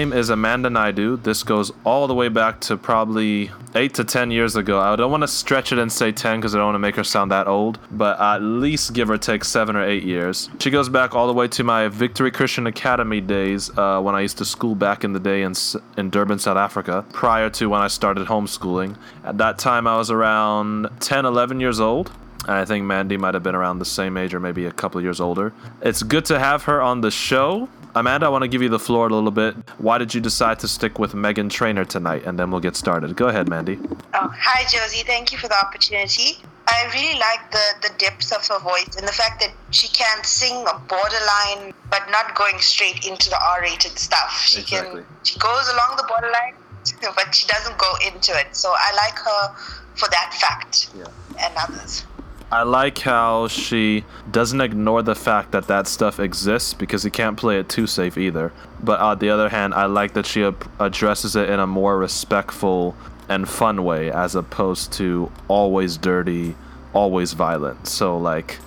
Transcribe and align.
Name 0.00 0.14
is 0.14 0.30
Amanda 0.30 0.70
Naidu. 0.70 1.18
This 1.18 1.42
goes 1.42 1.70
all 1.84 2.06
the 2.06 2.14
way 2.14 2.28
back 2.28 2.58
to 2.62 2.78
probably 2.78 3.50
eight 3.74 3.92
to 3.96 4.02
ten 4.02 4.30
years 4.30 4.56
ago. 4.56 4.80
I 4.80 4.96
don't 4.96 5.10
want 5.10 5.24
to 5.24 5.28
stretch 5.28 5.72
it 5.72 5.78
and 5.78 5.92
say 5.92 6.10
ten 6.10 6.40
because 6.40 6.54
I 6.54 6.58
don't 6.58 6.68
want 6.68 6.76
to 6.76 6.78
make 6.78 6.96
her 6.96 7.04
sound 7.04 7.30
that 7.32 7.46
old, 7.46 7.78
but 7.90 8.18
at 8.18 8.38
least 8.38 8.94
give 8.94 9.10
or 9.10 9.18
take 9.18 9.44
seven 9.44 9.76
or 9.76 9.84
eight 9.84 10.02
years. 10.02 10.48
She 10.58 10.70
goes 10.70 10.88
back 10.88 11.14
all 11.14 11.26
the 11.26 11.34
way 11.34 11.48
to 11.48 11.64
my 11.64 11.88
Victory 11.88 12.30
Christian 12.30 12.66
Academy 12.66 13.20
days 13.20 13.70
uh, 13.76 14.00
when 14.00 14.14
I 14.14 14.22
used 14.22 14.38
to 14.38 14.46
school 14.46 14.74
back 14.74 15.04
in 15.04 15.12
the 15.12 15.20
day 15.20 15.42
in, 15.42 15.52
in 15.98 16.08
Durban, 16.08 16.38
South 16.38 16.56
Africa, 16.56 17.04
prior 17.12 17.50
to 17.50 17.68
when 17.68 17.82
I 17.82 17.88
started 17.88 18.26
homeschooling. 18.26 18.96
At 19.22 19.36
that 19.36 19.58
time, 19.58 19.86
I 19.86 19.98
was 19.98 20.10
around 20.10 20.88
10, 21.00 21.26
11 21.26 21.60
years 21.60 21.78
old. 21.78 22.10
I 22.48 22.64
think 22.64 22.86
Mandy 22.86 23.18
might 23.18 23.34
have 23.34 23.42
been 23.42 23.54
around 23.54 23.80
the 23.80 23.84
same 23.84 24.16
age 24.16 24.32
or 24.32 24.40
maybe 24.40 24.64
a 24.64 24.72
couple 24.72 24.98
years 25.02 25.20
older. 25.20 25.52
It's 25.82 26.02
good 26.02 26.24
to 26.24 26.38
have 26.38 26.64
her 26.64 26.80
on 26.80 27.02
the 27.02 27.10
show. 27.10 27.68
Amanda, 27.94 28.26
I 28.26 28.28
want 28.28 28.42
to 28.42 28.48
give 28.48 28.62
you 28.62 28.68
the 28.68 28.78
floor 28.78 29.08
a 29.08 29.12
little 29.12 29.30
bit. 29.30 29.56
Why 29.78 29.98
did 29.98 30.14
you 30.14 30.20
decide 30.20 30.60
to 30.60 30.68
stick 30.68 30.98
with 30.98 31.12
Meghan 31.12 31.50
Trainor 31.50 31.84
tonight? 31.84 32.24
And 32.24 32.38
then 32.38 32.50
we'll 32.50 32.60
get 32.60 32.76
started. 32.76 33.16
Go 33.16 33.28
ahead, 33.28 33.48
Mandy. 33.48 33.78
Oh, 34.14 34.32
hi, 34.36 34.62
Josie. 34.68 35.04
Thank 35.04 35.32
you 35.32 35.38
for 35.38 35.48
the 35.48 35.58
opportunity. 35.58 36.38
I 36.68 36.88
really 36.94 37.18
like 37.18 37.50
the, 37.50 37.88
the 37.88 37.94
depth 37.98 38.32
of 38.32 38.46
her 38.46 38.60
voice 38.60 38.96
and 38.96 39.06
the 39.06 39.12
fact 39.12 39.40
that 39.40 39.52
she 39.70 39.88
can 39.88 40.22
sing 40.22 40.64
a 40.68 40.78
borderline, 40.78 41.74
but 41.90 42.08
not 42.10 42.36
going 42.36 42.60
straight 42.60 43.06
into 43.06 43.28
the 43.28 43.38
R-rated 43.42 43.98
stuff. 43.98 44.40
She 44.46 44.60
exactly. 44.60 45.02
can 45.02 45.10
she 45.24 45.38
goes 45.38 45.68
along 45.68 45.96
the 45.96 46.04
borderline, 46.06 46.54
but 47.16 47.34
she 47.34 47.46
doesn't 47.48 47.76
go 47.76 47.92
into 48.06 48.38
it. 48.38 48.54
So 48.54 48.72
I 48.72 48.94
like 48.94 49.18
her 49.18 49.54
for 49.96 50.08
that 50.10 50.36
fact 50.40 50.90
yeah. 50.96 51.06
and 51.44 51.54
others. 51.56 52.06
I 52.52 52.64
like 52.64 52.98
how 52.98 53.46
she 53.46 54.04
doesn't 54.28 54.60
ignore 54.60 55.02
the 55.02 55.14
fact 55.14 55.52
that 55.52 55.68
that 55.68 55.86
stuff 55.86 56.18
exists 56.18 56.74
because 56.74 57.04
you 57.04 57.10
can't 57.10 57.36
play 57.36 57.60
it 57.60 57.68
too 57.68 57.86
safe 57.86 58.18
either. 58.18 58.52
But 58.82 58.98
on 58.98 59.20
the 59.20 59.30
other 59.30 59.48
hand, 59.48 59.72
I 59.72 59.86
like 59.86 60.14
that 60.14 60.26
she 60.26 60.42
addresses 60.80 61.36
it 61.36 61.48
in 61.48 61.60
a 61.60 61.66
more 61.66 61.96
respectful 61.96 62.96
and 63.28 63.48
fun 63.48 63.84
way 63.84 64.10
as 64.10 64.34
opposed 64.34 64.92
to 64.94 65.30
always 65.46 65.96
dirty, 65.96 66.56
always 66.92 67.34
violent. 67.34 67.86
So, 67.86 68.18
like, 68.18 68.58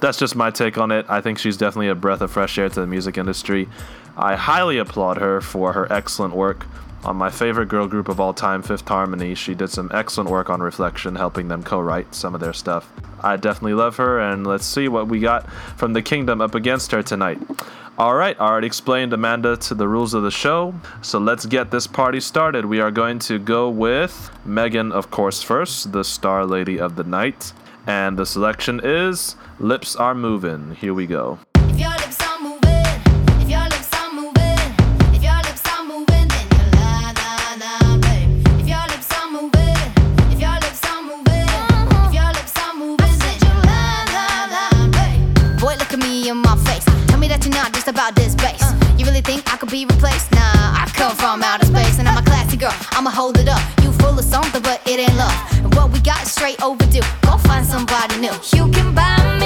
that's 0.00 0.18
just 0.18 0.34
my 0.34 0.50
take 0.50 0.78
on 0.78 0.90
it. 0.90 1.04
I 1.06 1.20
think 1.20 1.38
she's 1.38 1.58
definitely 1.58 1.88
a 1.88 1.94
breath 1.94 2.22
of 2.22 2.30
fresh 2.30 2.56
air 2.56 2.70
to 2.70 2.80
the 2.80 2.86
music 2.86 3.18
industry. 3.18 3.68
I 4.16 4.36
highly 4.36 4.78
applaud 4.78 5.18
her 5.18 5.42
for 5.42 5.74
her 5.74 5.92
excellent 5.92 6.34
work 6.34 6.66
on 7.06 7.16
my 7.16 7.30
favorite 7.30 7.68
girl 7.68 7.86
group 7.86 8.08
of 8.08 8.18
all 8.18 8.34
time, 8.34 8.62
Fifth 8.62 8.88
Harmony. 8.88 9.34
She 9.36 9.54
did 9.54 9.70
some 9.70 9.90
excellent 9.94 10.28
work 10.28 10.50
on 10.50 10.60
Reflection, 10.60 11.14
helping 11.14 11.46
them 11.46 11.62
co 11.62 11.78
write 11.78 12.12
some 12.14 12.34
of 12.34 12.40
their 12.40 12.52
stuff. 12.52 12.92
I 13.22 13.36
definitely 13.36 13.74
love 13.74 13.96
her, 13.96 14.18
and 14.18 14.46
let's 14.46 14.66
see 14.66 14.88
what 14.88 15.06
we 15.06 15.20
got 15.20 15.50
from 15.76 15.92
the 15.92 16.02
kingdom 16.02 16.40
up 16.40 16.54
against 16.54 16.90
her 16.90 17.02
tonight. 17.02 17.40
All 17.96 18.14
right, 18.14 18.36
I 18.38 18.44
already 18.44 18.66
explained 18.66 19.12
Amanda 19.12 19.56
to 19.56 19.74
the 19.74 19.88
rules 19.88 20.14
of 20.14 20.24
the 20.24 20.30
show, 20.30 20.74
so 21.00 21.18
let's 21.18 21.46
get 21.46 21.70
this 21.70 21.86
party 21.86 22.20
started. 22.20 22.66
We 22.66 22.80
are 22.80 22.90
going 22.90 23.20
to 23.20 23.38
go 23.38 23.70
with 23.70 24.30
Meghan, 24.46 24.92
of 24.92 25.10
course, 25.10 25.42
first, 25.42 25.92
the 25.92 26.02
star 26.04 26.44
lady 26.44 26.78
of 26.78 26.96
the 26.96 27.04
night, 27.04 27.52
and 27.86 28.18
the 28.18 28.26
selection 28.26 28.80
is 28.82 29.36
Lips 29.60 29.94
Are 29.96 30.14
Moving. 30.14 30.74
Here 30.74 30.92
we 30.92 31.06
go. 31.06 31.38
I 49.56 49.58
could 49.58 49.70
be 49.70 49.86
replaced? 49.86 50.30
Nah, 50.32 50.82
I 50.82 50.84
come 50.92 51.16
from 51.16 51.42
outer 51.42 51.64
space 51.64 51.98
and 51.98 52.06
I'm 52.06 52.18
a 52.18 52.22
classy 52.22 52.58
girl. 52.58 52.74
I'ma 52.90 53.08
hold 53.08 53.38
it 53.38 53.48
up. 53.48 53.62
You 53.82 53.90
full 53.90 54.18
of 54.18 54.22
something, 54.22 54.60
but 54.60 54.86
it 54.86 55.00
ain't 55.00 55.16
love. 55.16 55.32
And 55.64 55.74
what 55.74 55.90
we 55.90 55.98
got 56.00 56.20
is 56.24 56.32
straight 56.32 56.62
overdue. 56.62 57.00
Go 57.22 57.38
find 57.38 57.64
somebody 57.64 58.20
new. 58.20 58.36
You 58.52 58.70
can 58.70 58.94
buy 58.94 59.16
me 59.40 59.45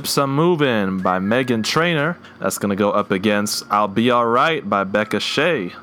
Lips 0.00 0.16
I'm 0.16 0.34
Moving 0.34 1.00
by 1.00 1.18
Meghan 1.18 1.62
Trainor. 1.62 2.16
That's 2.38 2.56
to 2.70 2.74
go 2.74 2.90
up 2.90 3.10
against 3.10 3.64
I'll 3.70 3.86
Be 3.86 4.10
Alright 4.10 4.66
by 4.66 4.84
Becca 4.84 5.20
Shea. 5.20 5.74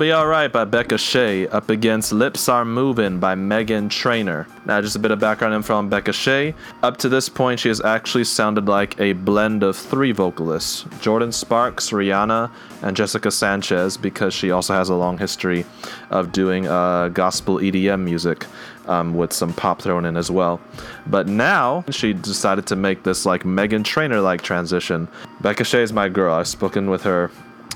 Be 0.00 0.14
Alright 0.14 0.50
by 0.50 0.64
Becca 0.64 0.96
Shea 0.96 1.46
up 1.48 1.68
against 1.68 2.10
Lips 2.10 2.48
Are 2.48 2.64
Moving 2.64 3.18
by 3.18 3.34
Meghan 3.34 3.90
Trainor. 3.90 4.46
Now, 4.64 4.80
just 4.80 4.96
a 4.96 4.98
bit 4.98 5.10
of 5.10 5.18
background 5.18 5.52
info 5.52 5.76
on 5.76 5.90
Becca 5.90 6.14
Shea. 6.14 6.54
Up 6.82 6.96
to 6.96 7.10
this 7.10 7.28
point, 7.28 7.60
she 7.60 7.68
has 7.68 7.82
actually 7.82 8.24
sounded 8.24 8.66
like 8.66 8.98
a 8.98 9.12
blend 9.12 9.62
of 9.62 9.76
three 9.76 10.12
vocalists 10.12 10.84
Jordin 11.02 11.34
Sparks, 11.34 11.90
Rihanna, 11.90 12.50
and 12.80 12.96
Jessica 12.96 13.30
Sanchez, 13.30 13.98
because 13.98 14.32
she 14.32 14.50
also 14.52 14.72
has 14.72 14.88
a 14.88 14.94
long 14.94 15.18
history 15.18 15.66
of 16.08 16.32
doing 16.32 16.66
uh, 16.66 17.08
gospel 17.08 17.56
EDM 17.56 18.00
music 18.00 18.46
um, 18.86 19.12
with 19.12 19.34
some 19.34 19.52
pop 19.52 19.82
thrown 19.82 20.06
in 20.06 20.16
as 20.16 20.30
well. 20.30 20.62
But 21.08 21.26
now, 21.26 21.84
she 21.90 22.14
decided 22.14 22.66
to 22.68 22.74
make 22.74 23.02
this 23.02 23.26
like 23.26 23.42
Meghan 23.42 23.84
Trainor 23.84 24.22
like 24.22 24.40
transition. 24.40 25.08
Becca 25.42 25.64
Shea 25.64 25.82
is 25.82 25.92
my 25.92 26.08
girl. 26.08 26.32
I've 26.32 26.48
spoken 26.48 26.88
with 26.88 27.02
her 27.02 27.30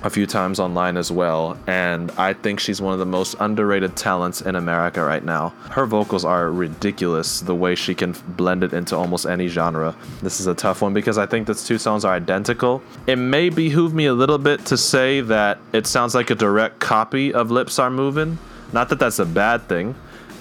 a 0.04 0.10
few 0.10 0.26
times 0.26 0.60
online 0.60 0.98
as 0.98 1.10
well, 1.10 1.58
and 1.66 2.10
I 2.12 2.34
think 2.34 2.60
she's 2.60 2.80
one 2.80 2.92
of 2.92 2.98
the 2.98 3.06
most 3.06 3.36
underrated 3.40 3.96
talents 3.96 4.42
in 4.42 4.54
America 4.54 5.02
right 5.02 5.24
now. 5.24 5.48
Her 5.70 5.86
vocals 5.86 6.26
are 6.26 6.52
ridiculous 6.52 7.40
the 7.40 7.54
way 7.54 7.74
she 7.74 7.94
can 7.94 8.14
blend 8.28 8.62
it 8.62 8.74
into 8.74 8.94
almost 8.96 9.24
any 9.24 9.48
genre. 9.48 9.96
This 10.22 10.40
is 10.40 10.46
a 10.46 10.54
tough 10.54 10.82
one 10.82 10.92
because 10.92 11.16
I 11.16 11.24
think 11.24 11.46
the 11.46 11.54
two 11.54 11.78
songs 11.78 12.04
are 12.04 12.12
identical. 12.12 12.82
It 13.06 13.16
may 13.16 13.48
behoove 13.48 13.94
me 13.94 14.04
a 14.04 14.12
little 14.12 14.36
bit 14.36 14.66
to 14.66 14.76
say 14.76 15.22
that 15.22 15.58
it 15.72 15.86
sounds 15.86 16.14
like 16.14 16.28
a 16.28 16.34
direct 16.34 16.80
copy 16.80 17.32
of 17.32 17.50
Lips 17.50 17.78
Are 17.78 17.90
Moving. 17.90 18.38
Not 18.74 18.90
that 18.90 18.98
that's 18.98 19.20
a 19.20 19.26
bad 19.26 19.66
thing. 19.68 19.94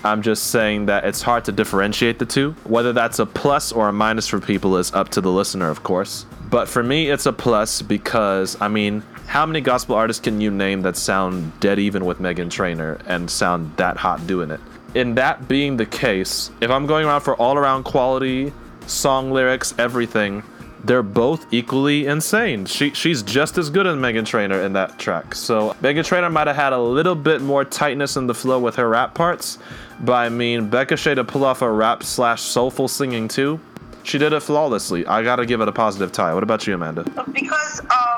I'm 0.04 0.22
just 0.22 0.48
saying 0.48 0.88
that 0.88 1.06
it's 1.06 1.22
hard 1.22 1.46
to 1.46 1.54
differentiate 1.54 2.20
the 2.20 2.26
two. 2.26 2.52
Whether 2.66 2.92
that's 2.92 3.20
a 3.20 3.26
plus 3.26 3.72
or 3.72 3.88
a 3.88 3.94
minus 3.94 4.28
for 4.28 4.42
people 4.42 4.76
is 4.76 4.92
up 4.94 5.08
to 5.10 5.22
the 5.22 5.32
listener, 5.32 5.70
of 5.70 5.84
course. 5.84 6.26
But 6.50 6.68
for 6.68 6.84
me, 6.84 7.10
it's 7.10 7.26
a 7.26 7.32
plus 7.32 7.82
because, 7.82 8.60
I 8.62 8.68
mean, 8.68 9.02
how 9.28 9.46
many 9.46 9.62
gospel 9.62 9.96
artists 9.96 10.22
can 10.22 10.40
you 10.42 10.52
name 10.52 10.82
that 10.84 10.96
sound 10.98 11.60
dead 11.60 11.80
even 11.80 12.06
with 12.06 12.20
Meghan 12.20 12.50
Trainor 12.52 13.00
and 13.08 13.30
sound 13.30 13.76
that 13.78 13.98
hot 13.98 14.26
doing 14.28 14.52
it? 14.52 14.60
In 14.96 15.16
that 15.16 15.48
being 15.48 15.78
the 15.78 15.86
case, 15.86 16.52
if 16.62 16.70
I'm 16.70 16.86
going 16.86 17.06
around 17.06 17.22
for 17.22 17.36
all 17.38 17.58
around 17.58 17.84
quality, 17.84 18.54
song 18.86 19.32
lyrics, 19.32 19.74
everything, 19.80 20.44
they're 20.84 21.02
both 21.02 21.52
equally 21.52 22.06
insane. 22.06 22.66
She 22.66 22.92
she's 22.92 23.24
just 23.24 23.58
as 23.58 23.70
good 23.70 23.88
as 23.88 23.96
Meghan 23.96 24.26
Trainor 24.26 24.62
in 24.62 24.74
that 24.74 25.00
track. 25.00 25.34
So 25.34 25.76
Meghan 25.82 26.06
Trainor 26.06 26.30
might 26.30 26.48
have 26.48 26.58
had 26.58 26.74
a 26.74 26.80
little 26.80 27.16
bit 27.16 27.42
more 27.42 27.64
tightness 27.64 28.18
in 28.18 28.28
the 28.28 28.34
flow 28.34 28.60
with 28.60 28.76
her 28.76 28.90
rap 28.90 29.16
parts, 29.16 29.58
but 30.02 30.14
I 30.14 30.30
mean 30.30 30.70
Becca 30.70 30.98
Shea 30.98 31.16
to 31.16 31.24
pull 31.24 31.46
off 31.46 31.62
a 31.62 31.72
rap 31.72 32.04
slash 32.04 32.42
soulful 32.42 32.88
singing 32.88 33.28
too. 33.30 33.60
She 34.04 34.18
did 34.18 34.34
it 34.34 34.42
flawlessly. 34.42 35.06
I 35.08 35.24
gotta 35.24 35.46
give 35.46 35.62
it 35.62 35.70
a 35.70 35.72
positive 35.72 36.12
tie. 36.12 36.34
What 36.34 36.44
about 36.44 36.68
you, 36.68 36.76
Amanda? 36.76 37.04
because 37.32 37.80
of 37.80 38.13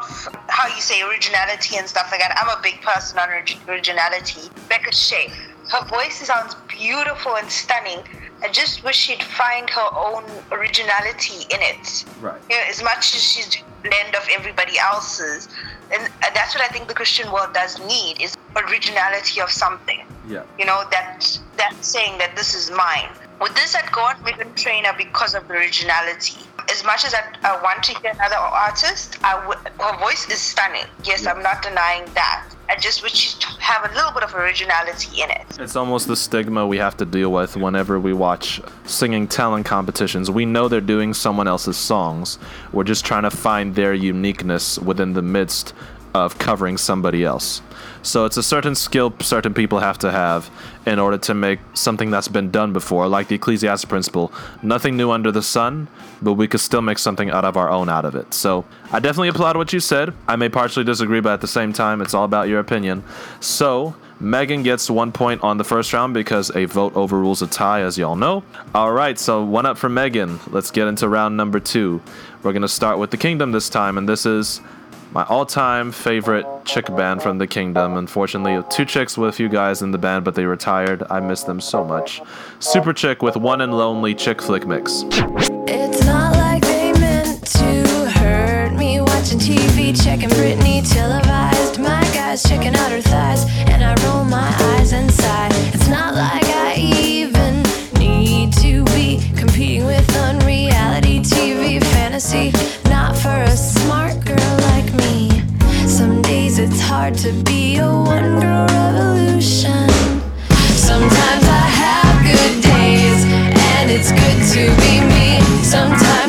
how 0.47 0.67
you 0.73 0.81
say 0.81 1.01
originality 1.01 1.77
and 1.77 1.87
stuff 1.87 2.09
like 2.11 2.19
that. 2.19 2.35
I'm 2.37 2.57
a 2.57 2.61
big 2.61 2.81
person 2.81 3.19
on 3.19 3.29
originality. 3.67 4.49
Becca 4.69 4.93
Shea, 4.93 5.31
her 5.71 5.85
voice 5.87 6.15
sounds 6.15 6.55
beautiful 6.67 7.35
and 7.35 7.49
stunning. 7.49 7.99
I 8.43 8.49
just 8.49 8.83
wish 8.83 8.95
she'd 8.95 9.23
find 9.23 9.69
her 9.69 9.89
own 9.95 10.23
originality 10.51 11.45
in 11.49 11.61
it. 11.61 12.05
Right. 12.21 12.39
You 12.49 12.57
know, 12.57 12.63
as 12.69 12.83
much 12.83 13.15
as 13.15 13.23
she's 13.23 13.49
doing 13.49 13.65
a 13.65 13.87
blend 13.89 14.15
of 14.15 14.27
everybody 14.31 14.77
else's, 14.77 15.47
and 15.91 16.03
uh, 16.03 16.29
that's 16.33 16.53
what 16.55 16.63
I 16.63 16.67
think 16.67 16.87
the 16.87 16.93
Christian 16.93 17.31
world 17.31 17.53
does 17.53 17.79
need 17.87 18.21
is 18.21 18.35
originality 18.55 19.41
of 19.41 19.49
something. 19.49 20.05
Yeah. 20.27 20.43
You 20.59 20.65
know 20.65 20.83
that 20.91 21.39
that 21.57 21.73
saying 21.81 22.17
that 22.19 22.35
this 22.35 22.53
is 22.55 22.71
mine. 22.71 23.09
With 23.41 23.53
this, 23.53 23.75
I'd 23.75 23.91
go 23.91 24.01
on 24.01 24.15
Meghan 24.17 24.55
Trainor 24.55 24.93
because 24.97 25.35
of 25.35 25.47
the 25.47 25.55
originality. 25.55 26.37
As 26.71 26.83
much 26.83 27.05
as 27.05 27.13
I, 27.13 27.21
I 27.43 27.61
want 27.61 27.83
to 27.83 27.99
hear 27.99 28.11
another 28.11 28.35
artist, 28.37 29.15
her 29.15 29.97
voice 29.99 30.29
is 30.29 30.39
stunning. 30.39 30.85
Yes, 31.03 31.27
I'm 31.27 31.43
not 31.43 31.61
denying 31.61 32.05
that. 32.13 32.47
I 32.67 32.75
just 32.77 33.03
wish 33.03 33.13
she'd 33.13 33.43
have 33.59 33.91
a 33.91 33.93
little 33.93 34.11
bit 34.11 34.23
of 34.23 34.33
originality 34.33 35.21
in 35.21 35.29
it. 35.29 35.45
It's 35.59 35.75
almost 35.75 36.07
the 36.07 36.15
stigma 36.15 36.65
we 36.65 36.77
have 36.77 36.97
to 36.97 37.05
deal 37.05 37.31
with 37.31 37.55
whenever 37.55 37.99
we 37.99 38.13
watch 38.13 38.59
singing 38.85 39.27
talent 39.27 39.65
competitions. 39.65 40.31
We 40.31 40.45
know 40.45 40.67
they're 40.67 40.81
doing 40.81 41.13
someone 41.13 41.47
else's 41.47 41.77
songs. 41.77 42.39
We're 42.73 42.83
just 42.85 43.05
trying 43.05 43.23
to 43.23 43.31
find 43.31 43.75
their 43.75 43.93
uniqueness 43.93 44.79
within 44.79 45.13
the 45.13 45.21
midst 45.21 45.73
of 46.15 46.37
covering 46.39 46.77
somebody 46.77 47.25
else. 47.25 47.61
So 48.01 48.23
it's 48.23 48.37
a 48.37 48.43
certain 48.43 48.73
skill 48.73 49.13
certain 49.19 49.53
people 49.53 49.79
have 49.79 49.97
to 49.99 50.11
have 50.11 50.49
in 50.85 50.97
order 50.97 51.17
to 51.17 51.33
make 51.33 51.59
something 51.73 52.09
that's 52.09 52.29
been 52.29 52.51
done 52.51 52.71
before, 52.71 53.07
like 53.07 53.27
the 53.27 53.35
Ecclesiastes 53.35 53.85
principle. 53.85 54.31
Nothing 54.61 54.95
new 54.95 55.11
under 55.11 55.31
the 55.31 55.41
sun, 55.41 55.89
but 56.21 56.33
we 56.33 56.47
could 56.47 56.61
still 56.61 56.81
make 56.81 56.99
something 56.99 57.29
out 57.31 57.43
of 57.43 57.57
our 57.57 57.69
own 57.69 57.89
out 57.89 58.05
of 58.05 58.15
it. 58.15 58.33
So 58.33 58.63
I 58.93 58.99
definitely 58.99 59.27
applaud 59.27 59.57
what 59.57 59.73
you 59.73 59.81
said. 59.81 60.13
I 60.25 60.37
may 60.37 60.47
partially 60.47 60.85
disagree, 60.85 61.19
but 61.19 61.33
at 61.33 61.41
the 61.41 61.47
same 61.47 61.73
time, 61.73 61.99
it's 62.01 62.13
all 62.13 62.23
about 62.23 62.47
your 62.47 62.59
opinion. 62.59 63.03
So 63.41 63.95
Meghan 64.21 64.63
gets 64.63 64.89
one 64.89 65.11
point 65.11 65.43
on 65.43 65.57
the 65.57 65.65
first 65.65 65.91
round 65.91 66.13
because 66.13 66.55
a 66.55 66.63
vote 66.65 66.95
overrules 66.95 67.41
a 67.41 67.47
tie, 67.47 67.81
as 67.81 67.97
y'all 67.97 68.15
know. 68.15 68.43
All 68.73 68.93
right, 68.93 69.19
so 69.19 69.43
one 69.43 69.65
up 69.65 69.77
for 69.77 69.89
Meghan. 69.89 70.39
Let's 70.53 70.71
get 70.71 70.87
into 70.87 71.09
round 71.09 71.35
number 71.35 71.59
two. 71.59 72.01
We're 72.41 72.53
going 72.53 72.61
to 72.61 72.69
start 72.69 72.99
with 72.99 73.11
the 73.11 73.17
Kingdom 73.17 73.51
this 73.51 73.67
time, 73.67 73.97
and 73.97 74.07
this 74.07 74.25
is 74.25 74.61
my 75.11 75.23
all-time 75.25 75.91
favorite 75.91 76.45
chick 76.65 76.87
band 76.87 77.21
from 77.21 77.37
the 77.37 77.47
kingdom. 77.47 77.95
Unfortunately, 77.95 78.61
two 78.69 78.85
chicks 78.85 79.17
with 79.17 79.29
a 79.29 79.31
few 79.31 79.47
guys 79.47 79.81
in 79.81 79.91
the 79.91 79.97
band, 79.97 80.25
but 80.25 80.35
they 80.35 80.45
retired. 80.45 81.03
I 81.09 81.19
miss 81.19 81.43
them 81.43 81.61
so 81.61 81.85
much. 81.85 82.21
Superchick 82.59 83.21
with 83.21 83.37
One 83.37 83.61
and 83.61 83.77
Lonely 83.77 84.13
Chick 84.13 84.41
Flick 84.41 84.67
Mix. 84.67 85.03
It's 85.67 86.05
not 86.05 86.35
like 86.35 86.63
they 86.63 86.91
meant 86.93 87.45
to 87.45 88.09
hurt 88.11 88.73
me. 88.73 88.99
Watching 88.99 89.39
TV, 89.39 89.95
checking 90.03 90.29
Britney 90.29 90.81
televised. 90.91 91.79
My 91.79 92.03
guys 92.13 92.43
checking 92.43 92.75
out 92.75 92.91
her 92.91 93.01
thighs, 93.01 93.45
and 93.69 93.83
I 93.83 93.95
roll 94.05 94.25
my 94.25 94.53
eyes. 94.59 94.91
It's 94.93 95.87
not 95.87 96.15
like 96.15 96.45
I 96.45 96.75
even 96.77 97.63
need 97.99 98.51
to 98.53 98.83
be 98.85 99.21
competing 99.35 99.85
with 99.85 100.15
unreality 100.17 101.19
TV 101.19 101.83
fantasy. 101.83 102.51
Hard 106.95 107.13
to 107.13 107.33
be 107.43 107.75
a 107.75 107.85
one 107.85 108.39
girl 108.39 108.65
revolution. 108.67 109.87
Sometimes 110.89 111.45
I 111.63 111.65
have 111.83 112.15
good 112.31 112.53
days, 112.63 113.21
and 113.73 113.91
it's 113.95 114.11
good 114.21 114.39
to 114.53 114.63
be 114.81 114.93
me. 115.11 115.27
Sometimes 115.61 116.24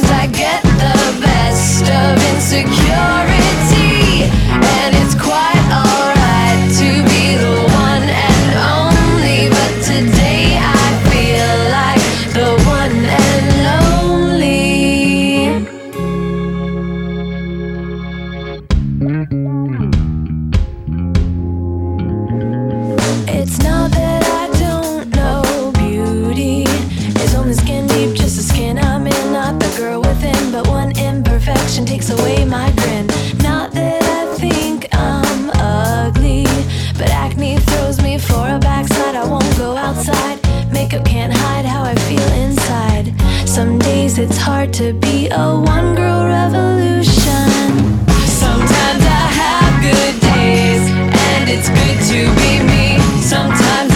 Makeup 40.73 41.05
can't 41.05 41.33
hide 41.33 41.65
how 41.65 41.83
I 41.83 41.95
feel 41.95 42.29
inside. 42.45 43.15
Some 43.49 43.79
days 43.79 44.19
it's 44.19 44.37
hard 44.37 44.73
to 44.75 44.93
be 44.93 45.29
a 45.31 45.57
one 45.57 45.95
girl 45.95 46.25
revolution. 46.27 47.49
Sometimes 48.27 49.03
I 49.05 49.27
have 49.43 49.83
good 49.83 50.21
days, 50.21 50.85
and 51.31 51.49
it's 51.49 51.69
good 51.69 51.99
to 52.13 52.21
be 52.41 52.63
me. 52.71 52.99
Sometimes 53.23 53.96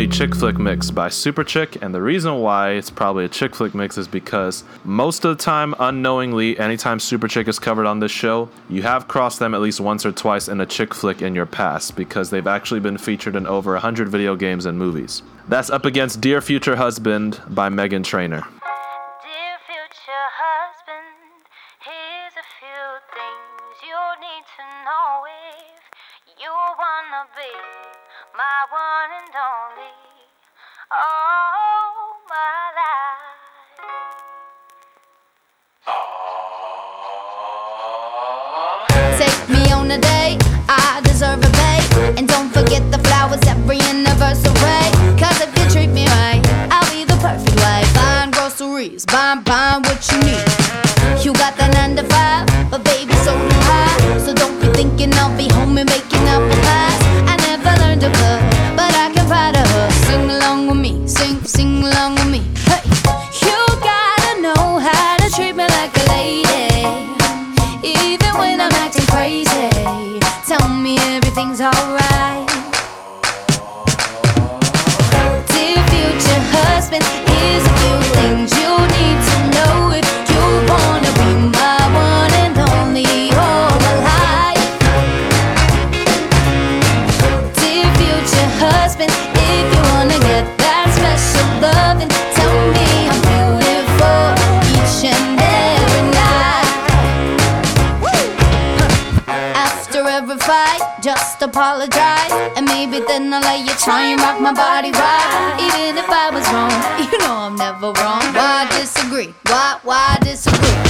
And 0.00 0.10
Chick 0.10 0.34
Flick 0.34 0.58
Mix 0.58 0.90
by 0.90 1.08
Superchick, 1.08 1.82
and 1.82 1.94
the 1.94 2.00
reason 2.00 2.36
why 2.36 2.70
it's 2.70 2.88
probably 2.88 3.26
a 3.26 3.28
chick 3.28 3.54
flick 3.54 3.74
mix 3.74 3.98
is 3.98 4.08
because 4.08 4.64
most 4.82 5.26
of 5.26 5.36
the 5.36 5.44
time, 5.44 5.74
unknowingly, 5.78 6.58
anytime 6.58 6.96
Superchick 6.96 7.46
is 7.48 7.58
covered 7.58 7.84
on 7.84 8.00
this 8.00 8.10
show, 8.10 8.48
you 8.70 8.80
have 8.80 9.08
crossed 9.08 9.40
them 9.40 9.52
at 9.52 9.60
least 9.60 9.78
once 9.78 10.06
or 10.06 10.12
twice 10.12 10.48
in 10.48 10.58
a 10.58 10.64
chick 10.64 10.94
flick 10.94 11.20
in 11.20 11.34
your 11.34 11.44
past 11.44 11.96
because 11.96 12.30
they've 12.30 12.46
actually 12.46 12.80
been 12.80 12.96
featured 12.96 13.36
in 13.36 13.46
over 13.46 13.72
100 13.72 14.08
video 14.08 14.36
games 14.36 14.64
and 14.64 14.78
movies. 14.78 15.22
That's 15.48 15.68
up 15.68 15.84
against 15.84 16.22
Dear 16.22 16.40
Future 16.40 16.76
Husband 16.76 17.38
by 17.50 17.68
Meghan 17.68 18.02
Trainor. 18.02 18.40
Dear 18.40 19.56
future 19.68 20.28
husband, 20.40 21.44
here's 21.84 22.36
a 22.40 22.46
few 22.56 22.84
things 23.12 23.84
you 23.84 24.00
need 24.22 24.44
to 24.56 24.64
know 24.82 25.24
if 25.52 26.40
you 26.40 26.48
wanna 26.48 27.28
be 27.36 27.80
my 28.36 28.66
one 28.70 29.10
and 29.18 29.34
only. 29.34 29.92
Oh, 30.92 32.16
my 32.28 32.70
life. 32.78 33.40
Take 39.18 39.48
me 39.48 39.72
on 39.72 39.90
a 39.90 39.98
date, 39.98 40.38
I 40.68 41.00
deserve 41.04 41.38
a 41.38 41.50
bait. 41.50 42.18
And 42.18 42.28
don't 42.28 42.50
forget 42.50 42.82
the 42.90 42.98
flowers 42.98 43.40
every 43.46 43.80
anniversary. 43.80 44.90
Cause 45.18 45.40
if 45.40 45.50
you 45.58 45.64
treat 45.70 45.90
me 45.90 46.06
right, 46.06 46.42
I'll 46.70 46.88
be 46.92 47.04
the 47.04 47.16
perfect 47.16 47.56
wife. 47.56 47.94
Buying 47.94 48.30
groceries, 48.30 49.06
buying, 49.06 49.42
buying 49.42 49.82
what 49.82 50.06
you 50.10 50.18
need. 50.18 50.46
You 51.24 51.32
got 51.34 51.56
that 51.58 51.72
9 51.74 51.96
to 51.96 52.04
5, 52.04 52.49
apologize. 101.42 102.32
And 102.56 102.66
maybe 102.66 103.00
then 103.00 103.32
I'll 103.32 103.40
let 103.40 103.60
you 103.60 103.74
try 103.78 104.02
and 104.12 104.20
rock 104.20 104.40
my 104.40 104.52
body 104.52 104.90
right. 104.92 105.56
Even 105.60 105.98
if 105.98 106.08
I 106.08 106.30
was 106.30 106.46
wrong, 106.52 106.72
you 107.12 107.18
know 107.18 107.34
I'm 107.34 107.56
never 107.56 107.92
wrong. 108.00 108.22
Why 108.34 108.66
disagree? 108.70 109.34
Why, 109.46 109.78
why 109.82 110.18
disagree? 110.22 110.89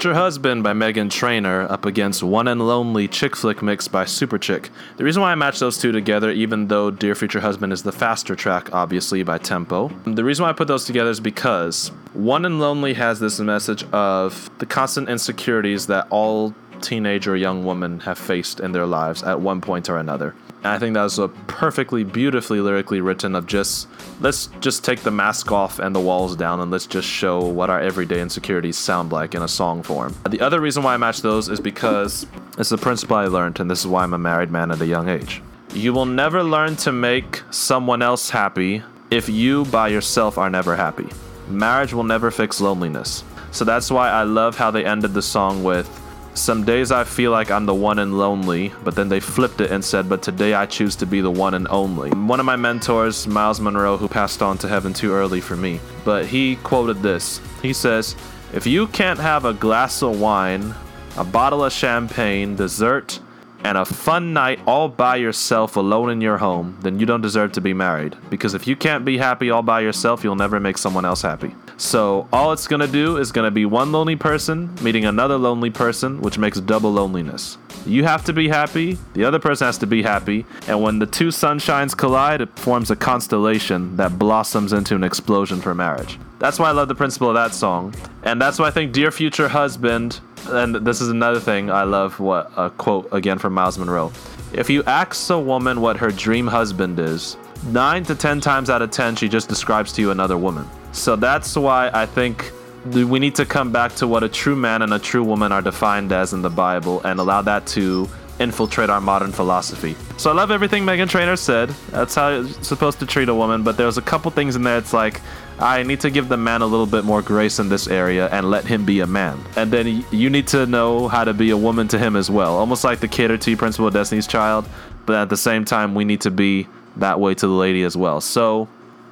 Future 0.00 0.14
Husband 0.14 0.62
by 0.62 0.72
Meghan 0.72 1.10
Trainor 1.10 1.70
up 1.70 1.84
against 1.84 2.22
One 2.22 2.48
and 2.48 2.66
Lonely 2.66 3.06
Chick 3.06 3.36
Flick 3.36 3.60
Mix 3.60 3.86
by 3.86 4.06
Superchick. 4.06 4.70
The 4.96 5.04
reason 5.04 5.20
why 5.20 5.30
I 5.30 5.34
matched 5.34 5.60
those 5.60 5.76
two 5.76 5.92
together, 5.92 6.30
even 6.30 6.68
though 6.68 6.90
Dear 6.90 7.14
Future 7.14 7.40
Husband 7.40 7.70
is 7.70 7.82
the 7.82 7.92
faster 7.92 8.34
track, 8.34 8.72
obviously, 8.72 9.22
by 9.24 9.36
tempo, 9.36 9.88
the 10.06 10.24
reason 10.24 10.44
why 10.44 10.48
I 10.48 10.52
put 10.54 10.68
those 10.68 10.86
together 10.86 11.10
is 11.10 11.20
because 11.20 11.88
One 12.14 12.46
and 12.46 12.58
Lonely 12.58 12.94
has 12.94 13.20
this 13.20 13.38
message 13.40 13.84
of 13.92 14.48
the 14.56 14.64
constant 14.64 15.10
insecurities 15.10 15.86
that 15.88 16.06
all 16.08 16.54
teenage 16.80 17.28
or 17.28 17.36
young 17.36 17.66
women 17.66 18.00
have 18.00 18.16
faced 18.16 18.58
in 18.58 18.72
their 18.72 18.86
lives 18.86 19.22
at 19.22 19.42
one 19.42 19.60
point 19.60 19.90
or 19.90 19.98
another. 19.98 20.34
I 20.62 20.78
think 20.78 20.94
that 20.94 21.02
was 21.02 21.18
a 21.18 21.28
perfectly 21.28 22.04
beautifully 22.04 22.60
lyrically 22.60 23.00
written 23.00 23.34
of 23.34 23.46
just 23.46 23.88
let's 24.20 24.48
just 24.60 24.84
take 24.84 25.00
the 25.00 25.10
mask 25.10 25.50
off 25.52 25.78
and 25.78 25.94
the 25.94 26.00
walls 26.00 26.36
down 26.36 26.60
and 26.60 26.70
let's 26.70 26.86
just 26.86 27.08
show 27.08 27.42
what 27.42 27.70
our 27.70 27.80
everyday 27.80 28.20
insecurities 28.20 28.76
sound 28.76 29.10
like 29.10 29.34
in 29.34 29.42
a 29.42 29.48
song 29.48 29.82
form. 29.82 30.14
The 30.28 30.40
other 30.40 30.60
reason 30.60 30.82
why 30.82 30.94
I 30.94 30.96
match 30.98 31.22
those 31.22 31.48
is 31.48 31.60
because 31.60 32.26
it's 32.58 32.72
a 32.72 32.78
principle 32.78 33.16
I 33.16 33.26
learned, 33.26 33.58
and 33.60 33.70
this 33.70 33.80
is 33.80 33.86
why 33.86 34.02
I'm 34.02 34.12
a 34.12 34.18
married 34.18 34.50
man 34.50 34.70
at 34.70 34.80
a 34.80 34.86
young 34.86 35.08
age. 35.08 35.42
You 35.72 35.94
will 35.94 36.06
never 36.06 36.42
learn 36.42 36.76
to 36.76 36.92
make 36.92 37.42
someone 37.50 38.02
else 38.02 38.28
happy 38.28 38.82
if 39.10 39.28
you 39.28 39.64
by 39.66 39.88
yourself 39.88 40.36
are 40.36 40.50
never 40.50 40.76
happy. 40.76 41.08
Marriage 41.48 41.94
will 41.94 42.04
never 42.04 42.30
fix 42.30 42.60
loneliness. 42.60 43.24
So 43.50 43.64
that's 43.64 43.90
why 43.90 44.10
I 44.10 44.24
love 44.24 44.56
how 44.56 44.70
they 44.70 44.84
ended 44.84 45.14
the 45.14 45.22
song 45.22 45.64
with 45.64 45.88
some 46.34 46.64
days 46.64 46.92
I 46.92 47.04
feel 47.04 47.32
like 47.32 47.50
I'm 47.50 47.66
the 47.66 47.74
one 47.74 47.98
and 47.98 48.16
lonely, 48.16 48.72
but 48.84 48.94
then 48.94 49.08
they 49.08 49.20
flipped 49.20 49.60
it 49.60 49.70
and 49.70 49.84
said, 49.84 50.08
But 50.08 50.22
today 50.22 50.54
I 50.54 50.66
choose 50.66 50.96
to 50.96 51.06
be 51.06 51.20
the 51.20 51.30
one 51.30 51.54
and 51.54 51.66
only. 51.68 52.10
One 52.10 52.40
of 52.40 52.46
my 52.46 52.56
mentors, 52.56 53.26
Myles 53.26 53.60
Munroe, 53.60 53.96
who 53.96 54.08
passed 54.08 54.40
on 54.40 54.56
to 54.58 54.68
heaven 54.68 54.92
too 54.92 55.12
early 55.12 55.40
for 55.40 55.56
me, 55.56 55.80
but 56.04 56.26
he 56.26 56.56
quoted 56.56 57.02
this. 57.02 57.40
He 57.62 57.72
says, 57.72 58.14
If 58.52 58.66
you 58.66 58.86
can't 58.88 59.18
have 59.18 59.44
a 59.44 59.52
glass 59.52 60.02
of 60.02 60.20
wine, 60.20 60.74
a 61.16 61.24
bottle 61.24 61.64
of 61.64 61.72
champagne, 61.72 62.54
dessert, 62.56 63.18
and 63.64 63.78
a 63.78 63.84
fun 63.84 64.32
night 64.32 64.60
all 64.66 64.88
by 64.88 65.16
yourself 65.16 65.76
alone 65.76 66.10
in 66.10 66.20
your 66.20 66.38
home, 66.38 66.78
then 66.82 66.98
you 66.98 67.06
don't 67.06 67.20
deserve 67.20 67.52
to 67.52 67.60
be 67.60 67.74
married. 67.74 68.16
Because 68.30 68.54
if 68.54 68.66
you 68.66 68.76
can't 68.76 69.04
be 69.04 69.18
happy 69.18 69.50
all 69.50 69.62
by 69.62 69.80
yourself, 69.80 70.24
you'll 70.24 70.34
never 70.36 70.60
make 70.60 70.78
someone 70.78 71.04
else 71.04 71.22
happy. 71.22 71.54
So 71.76 72.28
all 72.32 72.52
it's 72.52 72.66
gonna 72.66 72.86
do 72.86 73.16
is 73.16 73.32
gonna 73.32 73.50
be 73.50 73.66
one 73.66 73.92
lonely 73.92 74.16
person 74.16 74.74
meeting 74.82 75.04
another 75.04 75.38
lonely 75.38 75.70
person, 75.70 76.20
which 76.20 76.38
makes 76.38 76.60
double 76.60 76.92
loneliness. 76.92 77.58
You 77.86 78.04
have 78.04 78.24
to 78.24 78.32
be 78.32 78.48
happy, 78.48 78.98
the 79.14 79.24
other 79.24 79.38
person 79.38 79.66
has 79.66 79.78
to 79.78 79.86
be 79.86 80.02
happy, 80.02 80.44
and 80.68 80.82
when 80.82 80.98
the 80.98 81.06
two 81.06 81.28
sunshines 81.28 81.96
collide, 81.96 82.40
it 82.40 82.58
forms 82.58 82.90
a 82.90 82.96
constellation 82.96 83.96
that 83.96 84.18
blossoms 84.18 84.72
into 84.72 84.94
an 84.94 85.02
explosion 85.02 85.60
for 85.60 85.74
marriage. 85.74 86.18
That's 86.38 86.58
why 86.58 86.68
I 86.68 86.72
love 86.72 86.88
the 86.88 86.94
principle 86.94 87.28
of 87.28 87.34
that 87.34 87.54
song. 87.54 87.94
And 88.22 88.40
that's 88.40 88.58
why 88.58 88.68
I 88.68 88.70
think 88.70 88.92
Dear 88.92 89.10
Future 89.10 89.48
Husband, 89.48 90.20
and 90.48 90.74
this 90.74 91.00
is 91.00 91.08
another 91.08 91.40
thing 91.40 91.70
I 91.70 91.82
love 91.84 92.18
what 92.20 92.50
a 92.56 92.70
quote 92.70 93.08
again 93.12 93.38
from 93.38 93.54
Myles 93.54 93.78
Munroe. 93.78 94.12
If 94.52 94.68
you 94.68 94.82
ask 94.84 95.30
a 95.30 95.38
woman 95.38 95.80
what 95.80 95.96
her 95.98 96.10
dream 96.10 96.46
husband 96.46 96.98
is, 96.98 97.36
9 97.66 98.04
to 98.04 98.14
10 98.14 98.40
times 98.40 98.70
out 98.70 98.80
of 98.80 98.90
10 98.90 99.16
she 99.16 99.28
just 99.28 99.48
describes 99.48 99.92
to 99.92 100.00
you 100.00 100.10
another 100.10 100.38
woman. 100.38 100.66
So 100.92 101.14
that's 101.14 101.56
why 101.56 101.90
I 101.92 102.06
think 102.06 102.52
we 102.86 103.18
need 103.18 103.34
to 103.36 103.44
come 103.44 103.72
back 103.72 103.94
to 103.96 104.06
what 104.06 104.22
a 104.22 104.28
true 104.28 104.56
man 104.56 104.82
and 104.82 104.92
a 104.92 104.98
true 104.98 105.22
woman 105.22 105.52
are 105.52 105.62
defined 105.62 106.12
as 106.12 106.32
in 106.32 106.42
the 106.42 106.50
Bible 106.50 107.00
and 107.02 107.20
allow 107.20 107.42
that 107.42 107.66
to 107.68 108.08
infiltrate 108.38 108.88
our 108.88 109.02
modern 109.02 109.30
philosophy. 109.30 109.94
So 110.16 110.30
I 110.30 110.34
love 110.34 110.50
everything 110.50 110.84
Meghan 110.84 111.08
Trainor 111.08 111.36
said. 111.36 111.68
That's 111.90 112.14
how 112.14 112.30
you're 112.30 112.48
supposed 112.48 112.98
to 113.00 113.06
treat 113.06 113.28
a 113.28 113.34
woman, 113.34 113.62
but 113.62 113.76
there's 113.76 113.98
a 113.98 114.02
couple 114.02 114.30
things 114.30 114.56
in 114.56 114.62
there 114.62 114.78
it's 114.78 114.94
like 114.94 115.20
I 115.58 115.82
need 115.82 116.00
to 116.00 116.10
give 116.10 116.30
the 116.30 116.38
man 116.38 116.62
a 116.62 116.66
little 116.66 116.86
bit 116.86 117.04
more 117.04 117.20
grace 117.20 117.58
in 117.58 117.68
this 117.68 117.86
area 117.86 118.30
and 118.30 118.50
let 118.50 118.64
him 118.64 118.86
be 118.86 119.00
a 119.00 119.06
man. 119.06 119.38
And 119.56 119.70
then 119.70 120.04
you 120.10 120.30
need 120.30 120.48
to 120.48 120.64
know 120.64 121.06
how 121.08 121.24
to 121.24 121.34
be 121.34 121.50
a 121.50 121.56
woman 121.56 121.86
to 121.88 121.98
him 121.98 122.16
as 122.16 122.30
well. 122.30 122.56
Almost 122.56 122.82
like 122.82 123.00
the 123.00 123.08
cater 123.08 123.36
to 123.36 123.56
principle 123.58 123.88
of 123.88 123.92
Destiny's 123.92 124.26
Child, 124.26 124.66
but 125.04 125.16
at 125.16 125.28
the 125.28 125.36
same 125.36 125.66
time 125.66 125.94
we 125.94 126.06
need 126.06 126.22
to 126.22 126.30
be 126.30 126.66
that 126.96 127.20
way 127.20 127.34
to 127.34 127.46
the 127.46 127.52
lady 127.52 127.82
as 127.82 127.94
well. 127.94 128.22
So 128.22 128.68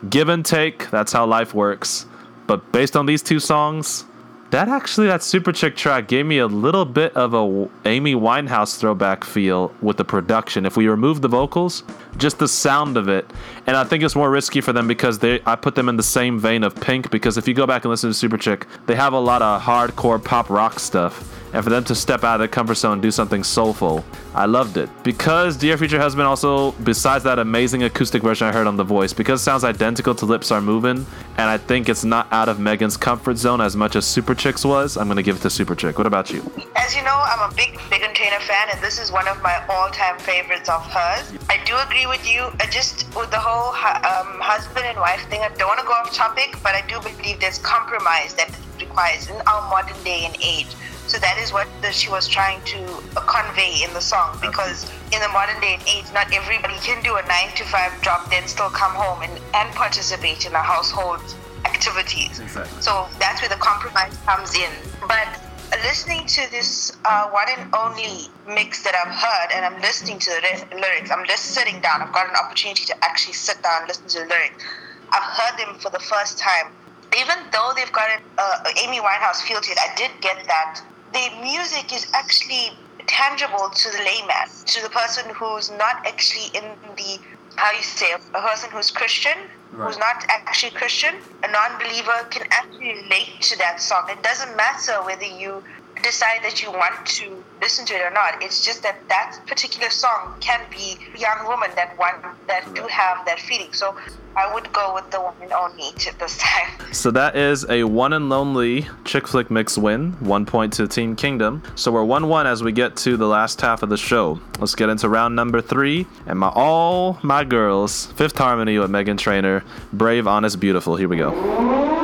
give 0.08 0.30
and 0.30 0.44
take, 0.44 0.88
that's 0.90 1.12
how 1.12 1.26
life 1.26 1.52
works. 1.52 2.06
But 2.48 2.72
based 2.72 2.96
on 2.96 3.06
these 3.06 3.22
two 3.22 3.38
songs, 3.38 4.06
that 4.50 4.68
actually 4.68 5.08
that 5.08 5.20
Superchick 5.20 5.76
track 5.76 6.08
gave 6.08 6.24
me 6.24 6.38
a 6.38 6.46
little 6.46 6.86
bit 6.86 7.14
of 7.14 7.34
a 7.34 7.68
Amy 7.84 8.14
Winehouse 8.14 8.78
throwback 8.78 9.22
feel 9.22 9.70
with 9.82 9.98
the 9.98 10.04
production. 10.06 10.64
If 10.64 10.74
we 10.74 10.88
remove 10.88 11.20
the 11.20 11.28
vocals, 11.28 11.82
just 12.16 12.38
the 12.38 12.48
sound 12.48 12.96
of 12.96 13.08
it, 13.08 13.30
and 13.66 13.76
I 13.76 13.84
think 13.84 14.02
it's 14.02 14.16
more 14.16 14.30
risky 14.30 14.62
for 14.62 14.72
them 14.72 14.88
because 14.88 15.18
they 15.18 15.42
I 15.44 15.54
put 15.56 15.74
them 15.74 15.90
in 15.90 15.96
the 15.96 16.02
same 16.02 16.38
vein 16.38 16.64
of 16.64 16.74
Pink 16.74 17.10
because 17.10 17.36
if 17.36 17.46
you 17.46 17.52
go 17.52 17.66
back 17.66 17.84
and 17.84 17.90
listen 17.90 18.10
to 18.10 18.28
Superchick, 18.28 18.64
they 18.86 18.94
have 18.94 19.12
a 19.12 19.20
lot 19.20 19.42
of 19.42 19.60
hardcore 19.60 20.24
pop 20.24 20.48
rock 20.48 20.80
stuff. 20.80 21.34
And 21.58 21.64
for 21.64 21.70
them 21.70 21.82
to 21.86 21.94
step 21.96 22.22
out 22.22 22.34
of 22.34 22.38
their 22.38 22.46
comfort 22.46 22.76
zone 22.76 22.92
and 22.92 23.02
do 23.02 23.10
something 23.10 23.42
soulful, 23.42 24.04
I 24.32 24.46
loved 24.46 24.76
it. 24.76 24.88
Because 25.02 25.56
Dear 25.56 25.76
Future 25.76 25.98
Husband 25.98 26.24
also, 26.24 26.70
besides 26.84 27.24
that 27.24 27.40
amazing 27.40 27.82
acoustic 27.82 28.22
version 28.22 28.46
I 28.46 28.52
heard 28.52 28.68
on 28.68 28.76
The 28.76 28.84
Voice, 28.84 29.12
because 29.12 29.40
it 29.40 29.42
sounds 29.42 29.64
identical 29.64 30.14
to 30.14 30.24
Lips 30.24 30.52
Are 30.52 30.60
Moving, 30.60 31.04
and 31.36 31.50
I 31.50 31.58
think 31.58 31.88
it's 31.88 32.04
not 32.04 32.32
out 32.32 32.48
of 32.48 32.58
Meghan's 32.58 32.96
comfort 32.96 33.38
zone 33.38 33.60
as 33.60 33.74
much 33.74 33.96
as 33.96 34.04
Superchick's 34.04 34.64
was, 34.64 34.96
I'm 34.96 35.08
going 35.08 35.16
to 35.16 35.22
give 35.24 35.34
it 35.34 35.42
to 35.42 35.48
Superchick. 35.48 35.98
What 35.98 36.06
about 36.06 36.30
you? 36.30 36.48
As 36.76 36.94
you 36.94 37.02
know, 37.02 37.24
I'm 37.24 37.50
a 37.50 37.52
big 37.56 37.76
Big 37.90 38.02
Trainor 38.14 38.38
fan, 38.38 38.68
and 38.72 38.80
this 38.80 39.00
is 39.00 39.10
one 39.10 39.26
of 39.26 39.42
my 39.42 39.60
all-time 39.68 40.16
favorites 40.20 40.68
of 40.68 40.86
hers. 40.86 41.32
I 41.50 41.58
do 41.64 41.74
agree 41.78 42.06
with 42.06 42.24
you. 42.24 42.52
I 42.60 42.66
just 42.70 43.12
with 43.16 43.32
the 43.32 43.40
whole 43.40 43.70
um, 43.70 44.40
husband 44.40 44.86
and 44.86 44.98
wife 44.98 45.28
thing. 45.28 45.40
I 45.40 45.48
don't 45.56 45.66
want 45.66 45.80
to 45.80 45.86
go 45.86 45.92
off 45.92 46.14
topic, 46.14 46.56
but 46.62 46.76
I 46.76 46.86
do 46.86 47.00
believe 47.00 47.40
there's 47.40 47.58
compromise 47.58 48.34
that 48.34 48.56
requires 48.78 49.28
in 49.28 49.36
our 49.48 49.68
modern 49.68 50.00
day 50.04 50.24
and 50.24 50.36
age. 50.40 50.68
So 51.08 51.16
that 51.18 51.38
is 51.38 51.52
what 51.52 51.66
the, 51.80 51.90
she 51.90 52.10
was 52.10 52.28
trying 52.28 52.60
to 52.64 52.78
convey 53.26 53.80
in 53.82 53.92
the 53.94 54.00
song. 54.00 54.36
Because 54.40 54.84
in 55.10 55.20
the 55.24 55.28
modern 55.32 55.58
day 55.60 55.80
and 55.80 55.82
age, 55.88 56.04
not 56.12 56.30
everybody 56.32 56.76
can 56.84 57.02
do 57.02 57.16
a 57.16 57.22
nine 57.26 57.48
to 57.56 57.64
five 57.64 57.96
job, 58.02 58.28
then 58.30 58.46
still 58.46 58.68
come 58.68 58.92
home 58.92 59.22
and, 59.22 59.32
and 59.54 59.74
participate 59.74 60.44
in 60.44 60.52
a 60.52 60.62
household 60.62 61.20
activities. 61.64 62.38
Exactly. 62.38 62.82
So 62.82 63.08
that's 63.18 63.40
where 63.40 63.48
the 63.48 63.56
compromise 63.56 64.14
comes 64.26 64.54
in. 64.54 64.70
But 65.08 65.40
listening 65.82 66.26
to 66.26 66.50
this 66.50 66.92
uh, 67.06 67.30
one 67.30 67.46
and 67.56 67.74
only 67.74 68.28
mix 68.46 68.84
that 68.84 68.92
I've 68.92 69.14
heard, 69.14 69.56
and 69.56 69.64
I'm 69.64 69.80
listening 69.80 70.18
to 70.18 70.30
the 70.30 70.76
lyrics. 70.76 71.10
I'm 71.10 71.26
just 71.26 71.56
sitting 71.56 71.80
down. 71.80 72.02
I've 72.02 72.12
got 72.12 72.28
an 72.28 72.36
opportunity 72.36 72.84
to 72.84 73.04
actually 73.04 73.32
sit 73.34 73.62
down 73.62 73.80
and 73.80 73.88
listen 73.88 74.08
to 74.08 74.18
the 74.20 74.26
lyrics. 74.26 74.62
I've 75.10 75.24
heard 75.24 75.58
them 75.58 75.80
for 75.80 75.90
the 75.90 76.00
first 76.00 76.38
time. 76.38 76.72
Even 77.18 77.38
though 77.52 77.72
they've 77.74 77.92
got 77.92 78.10
an 78.10 78.20
uh, 78.36 78.84
Amy 78.84 79.00
Winehouse 79.00 79.40
feel 79.40 79.60
to 79.60 79.72
it, 79.72 79.78
I 79.80 79.94
did 79.96 80.10
get 80.20 80.44
that. 80.46 80.82
The 81.12 81.30
music 81.40 81.92
is 81.92 82.06
actually 82.14 82.78
tangible 83.06 83.70
to 83.70 83.90
the 83.90 83.98
layman, 83.98 84.48
to 84.66 84.82
the 84.82 84.90
person 84.90 85.24
who's 85.38 85.70
not 85.70 85.96
actually 86.06 86.46
in 86.54 86.76
the 86.96 87.20
how 87.56 87.72
you 87.72 87.82
say 87.82 88.06
a 88.34 88.40
person 88.42 88.70
who's 88.72 88.90
Christian, 88.90 89.34
who's 89.70 89.98
not 89.98 90.16
actually 90.30 90.70
Christian, 90.72 91.14
a 91.44 91.50
non-believer 91.50 92.28
can 92.30 92.44
actually 92.52 93.02
relate 93.02 93.28
to 93.42 93.58
that 93.58 93.80
song. 93.82 94.04
It 94.10 94.22
doesn't 94.22 94.56
matter 94.56 95.04
whether 95.04 95.24
you 95.26 95.62
decide 96.02 96.40
that 96.44 96.62
you 96.62 96.70
want 96.70 96.94
to 97.18 97.44
listen 97.60 97.84
to 97.86 97.94
it 97.94 98.02
or 98.02 98.10
not. 98.10 98.42
It's 98.42 98.64
just 98.64 98.82
that 98.82 98.96
that 99.08 99.38
particular 99.46 99.90
song 99.90 100.34
can 100.40 100.60
be 100.70 100.96
young 101.16 101.46
woman 101.46 101.70
that 101.76 101.96
want 101.98 102.24
that 102.46 102.72
do 102.74 102.82
have 102.86 103.24
that 103.26 103.40
feeling. 103.40 103.72
So 103.72 103.96
I 104.36 104.52
would 104.52 104.72
go 104.72 104.94
with 104.94 105.10
the 105.10 105.20
one 105.20 105.34
and 105.42 105.52
only 105.52 105.90
this 106.18 106.38
time. 106.38 106.92
So 106.92 107.10
that 107.10 107.36
is 107.36 107.66
a 107.68 107.84
one 107.84 108.12
and 108.12 108.28
lonely 108.28 108.86
chick 109.04 109.26
flick 109.26 109.50
mix 109.50 109.76
win, 109.76 110.12
one 110.20 110.46
point 110.46 110.72
to 110.74 110.86
Team 110.86 111.16
Kingdom. 111.16 111.62
So 111.74 111.90
we're 111.92 112.04
one 112.04 112.28
one 112.28 112.46
as 112.46 112.62
we 112.62 112.72
get 112.72 112.96
to 112.98 113.16
the 113.16 113.26
last 113.26 113.60
half 113.60 113.82
of 113.82 113.88
the 113.88 113.96
show. 113.96 114.40
Let's 114.58 114.74
get 114.74 114.88
into 114.88 115.08
round 115.08 115.34
number 115.36 115.60
three, 115.60 116.06
and 116.26 116.38
my 116.38 116.48
all 116.54 117.18
my 117.22 117.44
girls, 117.44 118.06
Fifth 118.12 118.36
Harmony 118.36 118.78
with 118.78 118.90
Meghan 118.90 119.18
Trainor, 119.18 119.64
Brave, 119.92 120.26
Honest, 120.26 120.60
Beautiful. 120.60 120.96
Here 120.96 121.08
we 121.08 121.16
go. 121.16 121.97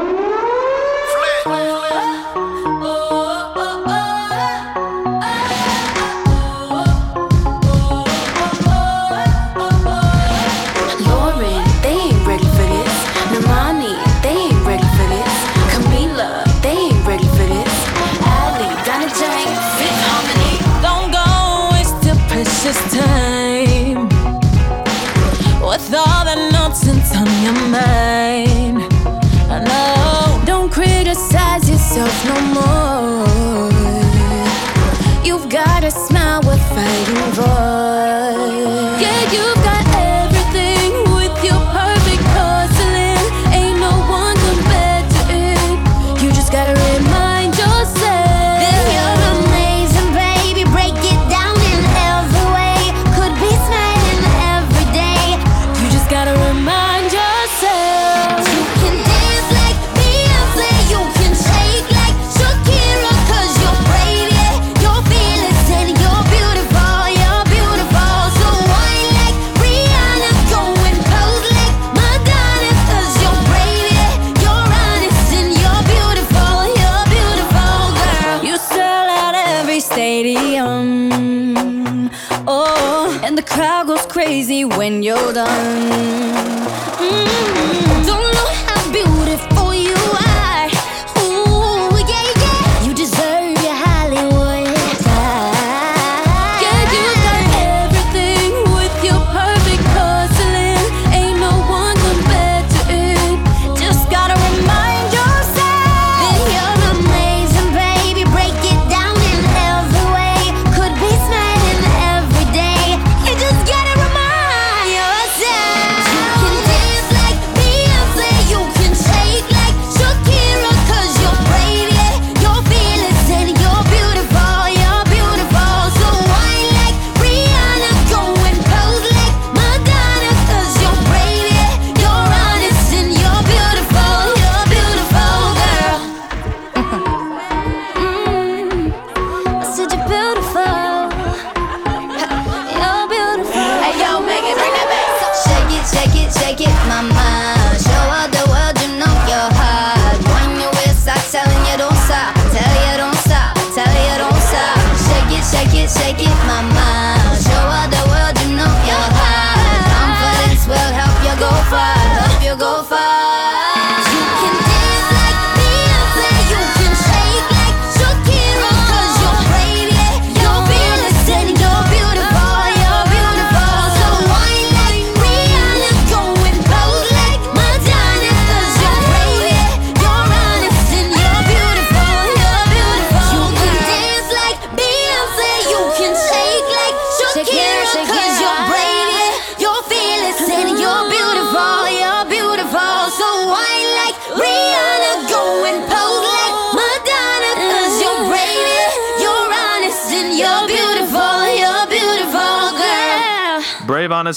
Shake 146.57 146.69
it, 146.69 146.89
mama. 146.89 147.14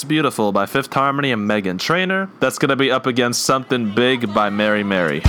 Beautiful 0.03 0.51
by 0.51 0.65
Fifth 0.65 0.93
Harmony 0.93 1.31
and 1.31 1.49
Meghan 1.49 1.79
Trainor. 1.79 2.29
That's 2.39 2.57
gonna 2.59 2.75
be 2.75 2.91
up 2.91 3.05
against 3.05 3.43
Something 3.43 3.93
Big 3.93 4.33
by 4.33 4.49
Mary 4.49 4.83
Mary. 4.83 5.21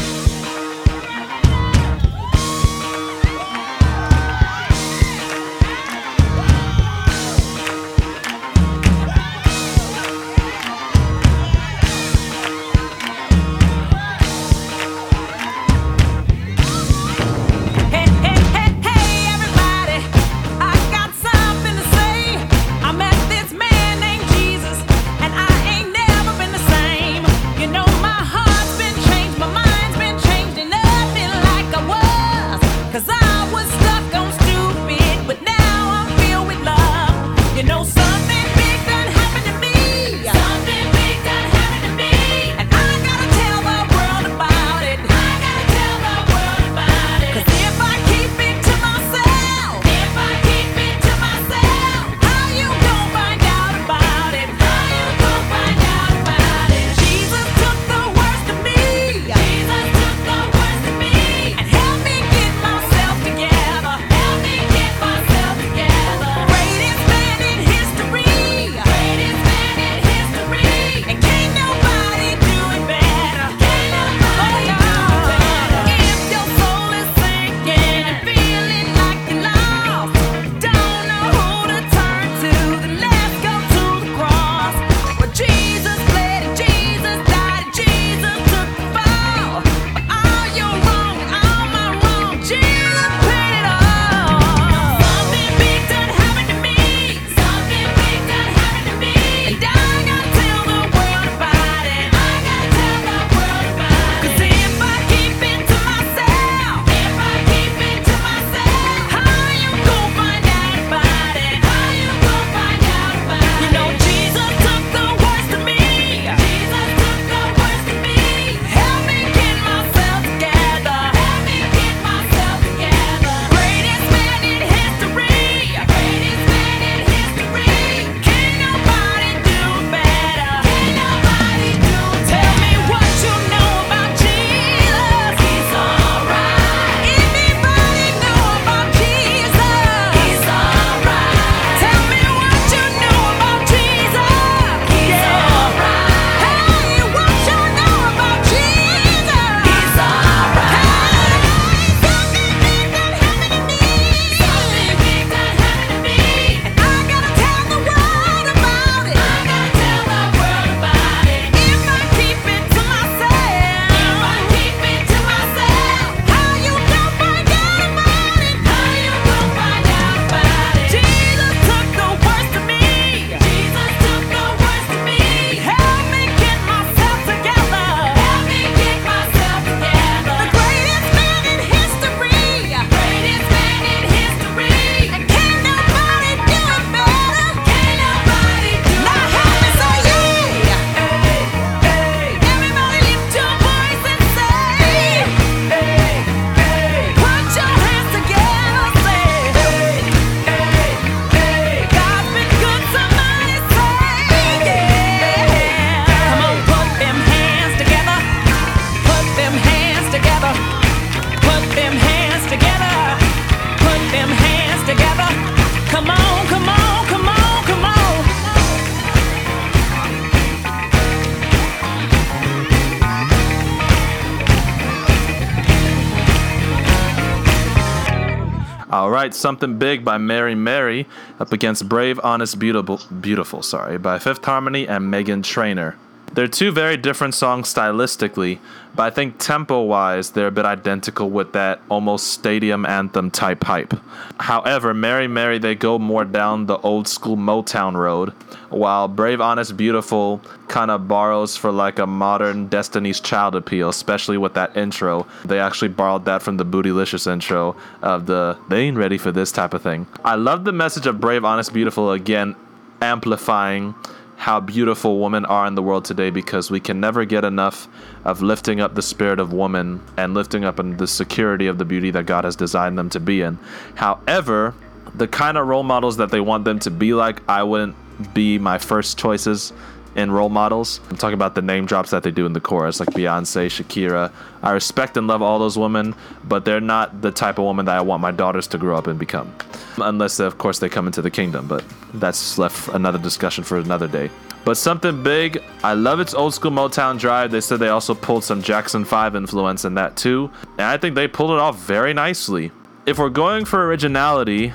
All 229.08 229.14
right, 229.14 229.34
something 229.34 229.78
big 229.78 230.04
by 230.04 230.18
Mary 230.18 230.54
Mary 230.54 231.06
up 231.40 231.50
against 231.50 231.88
Brave, 231.88 232.20
Honest, 232.22 232.58
Beautiful, 232.58 233.00
Beautiful, 233.22 233.62
sorry, 233.62 233.96
by 233.96 234.18
Fifth 234.18 234.44
Harmony 234.44 234.86
and 234.86 235.10
Meghan 235.10 235.42
Trainor. 235.42 235.96
They're 236.32 236.46
two 236.48 236.70
very 236.70 236.96
different 236.96 237.34
songs 237.34 237.72
stylistically, 237.72 238.58
but 238.94 239.02
I 239.04 239.10
think 239.10 239.38
tempo 239.38 239.82
wise, 239.82 240.30
they're 240.30 240.48
a 240.48 240.52
bit 240.52 240.64
identical 240.64 241.30
with 241.30 241.52
that 241.52 241.80
almost 241.88 242.28
stadium 242.28 242.86
anthem 242.86 243.30
type 243.30 243.64
hype. 243.64 243.94
However, 244.38 244.94
Mary 244.94 245.26
Mary, 245.26 245.58
they 245.58 245.74
go 245.74 245.98
more 245.98 246.24
down 246.24 246.66
the 246.66 246.78
old 246.78 247.08
school 247.08 247.36
Motown 247.36 247.94
road, 247.94 248.30
while 248.70 249.08
Brave, 249.08 249.40
Honest, 249.40 249.76
Beautiful 249.76 250.40
kind 250.68 250.90
of 250.90 251.08
borrows 251.08 251.56
for 251.56 251.72
like 251.72 251.98
a 251.98 252.06
modern 252.06 252.68
Destiny's 252.68 253.20
Child 253.20 253.54
appeal, 253.54 253.88
especially 253.88 254.36
with 254.36 254.54
that 254.54 254.76
intro. 254.76 255.26
They 255.44 255.58
actually 255.58 255.88
borrowed 255.88 256.24
that 256.26 256.42
from 256.42 256.56
the 256.56 256.64
Bootylicious 256.64 257.30
intro 257.30 257.76
of 258.02 258.26
the 258.26 258.58
they 258.68 258.82
ain't 258.82 258.96
ready 258.96 259.18
for 259.18 259.32
this 259.32 259.50
type 259.50 259.74
of 259.74 259.82
thing. 259.82 260.06
I 260.24 260.34
love 260.34 260.64
the 260.64 260.72
message 260.72 261.06
of 261.06 261.20
Brave, 261.20 261.44
Honest, 261.44 261.72
Beautiful 261.72 262.12
again, 262.12 262.54
amplifying 263.00 263.94
how 264.38 264.60
beautiful 264.60 265.18
women 265.18 265.44
are 265.44 265.66
in 265.66 265.74
the 265.74 265.82
world 265.82 266.04
today 266.04 266.30
because 266.30 266.70
we 266.70 266.78
can 266.78 267.00
never 267.00 267.24
get 267.24 267.44
enough 267.44 267.88
of 268.24 268.40
lifting 268.40 268.80
up 268.80 268.94
the 268.94 269.02
spirit 269.02 269.40
of 269.40 269.52
woman 269.52 270.00
and 270.16 270.32
lifting 270.32 270.64
up 270.64 270.76
the 270.76 271.06
security 271.08 271.66
of 271.66 271.76
the 271.76 271.84
beauty 271.84 272.12
that 272.12 272.24
God 272.24 272.44
has 272.44 272.54
designed 272.54 272.96
them 272.96 273.10
to 273.10 273.18
be 273.18 273.42
in. 273.42 273.58
However, 273.96 274.74
the 275.12 275.26
kind 275.26 275.58
of 275.58 275.66
role 275.66 275.82
models 275.82 276.18
that 276.18 276.30
they 276.30 276.40
want 276.40 276.64
them 276.64 276.78
to 276.80 276.90
be 276.90 277.14
like, 277.14 277.42
I 277.48 277.64
wouldn't 277.64 277.96
be 278.32 278.58
my 278.58 278.78
first 278.78 279.18
choices 279.18 279.72
in 280.18 280.32
role 280.32 280.48
models. 280.48 281.00
I'm 281.10 281.16
talking 281.16 281.34
about 281.34 281.54
the 281.54 281.62
name 281.62 281.86
drops 281.86 282.10
that 282.10 282.24
they 282.24 282.32
do 282.32 282.44
in 282.44 282.52
the 282.52 282.60
chorus, 282.60 282.98
like 282.98 283.10
Beyonce, 283.10 283.66
Shakira. 283.66 284.32
I 284.62 284.72
respect 284.72 285.16
and 285.16 285.28
love 285.28 285.42
all 285.42 285.58
those 285.58 285.78
women, 285.78 286.14
but 286.44 286.64
they're 286.64 286.80
not 286.80 287.22
the 287.22 287.30
type 287.30 287.58
of 287.58 287.64
woman 287.64 287.86
that 287.86 287.96
I 287.96 288.00
want 288.00 288.20
my 288.20 288.32
daughters 288.32 288.66
to 288.68 288.78
grow 288.78 288.96
up 288.96 289.06
and 289.06 289.18
become. 289.18 289.54
Unless, 289.96 290.40
of 290.40 290.58
course, 290.58 290.80
they 290.80 290.88
come 290.88 291.06
into 291.06 291.22
the 291.22 291.30
kingdom, 291.30 291.68
but 291.68 291.84
that's 292.14 292.58
left 292.58 292.88
another 292.88 293.18
discussion 293.18 293.62
for 293.62 293.78
another 293.78 294.08
day. 294.08 294.28
But 294.64 294.76
something 294.76 295.22
big, 295.22 295.62
I 295.84 295.94
love 295.94 296.18
its 296.18 296.34
old 296.34 296.52
school 296.52 296.72
Motown 296.72 297.18
drive. 297.18 297.52
They 297.52 297.60
said 297.60 297.78
they 297.78 297.88
also 297.88 298.14
pulled 298.14 298.42
some 298.42 298.60
Jackson 298.60 299.04
5 299.04 299.36
influence 299.36 299.84
in 299.84 299.94
that 299.94 300.16
too. 300.16 300.50
And 300.72 300.82
I 300.82 300.98
think 300.98 301.14
they 301.14 301.28
pulled 301.28 301.52
it 301.52 301.58
off 301.58 301.78
very 301.78 302.12
nicely. 302.12 302.72
If 303.06 303.18
we're 303.18 303.30
going 303.30 303.64
for 303.64 303.86
originality, 303.86 304.74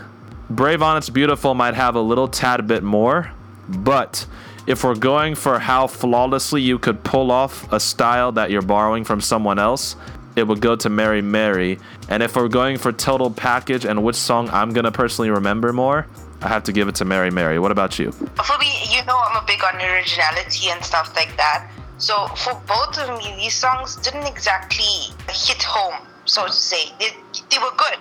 Brave 0.49 0.81
Honest 0.81 1.13
Beautiful 1.13 1.53
might 1.53 1.75
have 1.75 1.95
a 1.95 2.01
little 2.01 2.27
tad 2.27 2.65
bit 2.65 2.81
more, 2.81 3.31
but 3.67 4.25
if 4.65 4.83
we're 4.83 4.95
going 4.95 5.35
for 5.35 5.59
how 5.59 5.87
flawlessly 5.87 6.61
you 6.61 6.79
could 6.79 7.03
pull 7.03 7.31
off 7.31 7.71
a 7.73 7.79
style 7.79 8.31
that 8.33 8.49
you're 8.49 8.61
borrowing 8.61 9.03
from 9.03 9.19
someone 9.19 9.59
else, 9.59 9.95
it 10.35 10.47
would 10.47 10.61
go 10.61 10.75
to 10.75 10.89
Mary 10.89 11.21
Mary. 11.21 11.79
And 12.09 12.23
if 12.23 12.35
we're 12.35 12.47
going 12.47 12.77
for 12.77 12.91
total 12.91 13.29
package 13.29 13.85
and 13.85 14.03
which 14.03 14.15
song 14.15 14.49
I'm 14.49 14.71
gonna 14.71 14.91
personally 14.91 15.29
remember 15.29 15.73
more, 15.73 16.07
I 16.41 16.47
have 16.47 16.63
to 16.63 16.71
give 16.71 16.87
it 16.87 16.95
to 16.95 17.05
Mary 17.05 17.29
Mary. 17.29 17.59
What 17.59 17.71
about 17.71 17.99
you? 17.99 18.11
For 18.11 18.57
me, 18.57 18.71
you 18.89 19.03
know 19.05 19.17
I'm 19.17 19.41
a 19.41 19.45
big 19.45 19.63
on 19.63 19.75
originality 19.75 20.69
and 20.69 20.83
stuff 20.83 21.15
like 21.15 21.35
that. 21.37 21.69
So 21.97 22.27
for 22.35 22.53
both 22.67 22.97
of 22.97 23.17
me, 23.17 23.33
these 23.37 23.53
songs 23.53 23.95
didn't 23.97 24.27
exactly 24.27 25.13
hit 25.29 25.63
home, 25.63 26.05
so 26.25 26.47
to 26.47 26.51
say. 26.51 26.91
They, 26.99 27.09
they 27.49 27.57
were 27.59 27.71
good. 27.77 27.99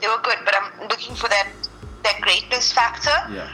They 0.00 0.08
were 0.08 0.20
good, 0.22 0.38
but 0.44 0.54
I'm 0.54 0.88
looking 0.88 1.14
for 1.14 1.28
that 1.28 1.48
that 2.02 2.20
greatness 2.20 2.72
factor. 2.72 3.14
Yeah. 3.32 3.48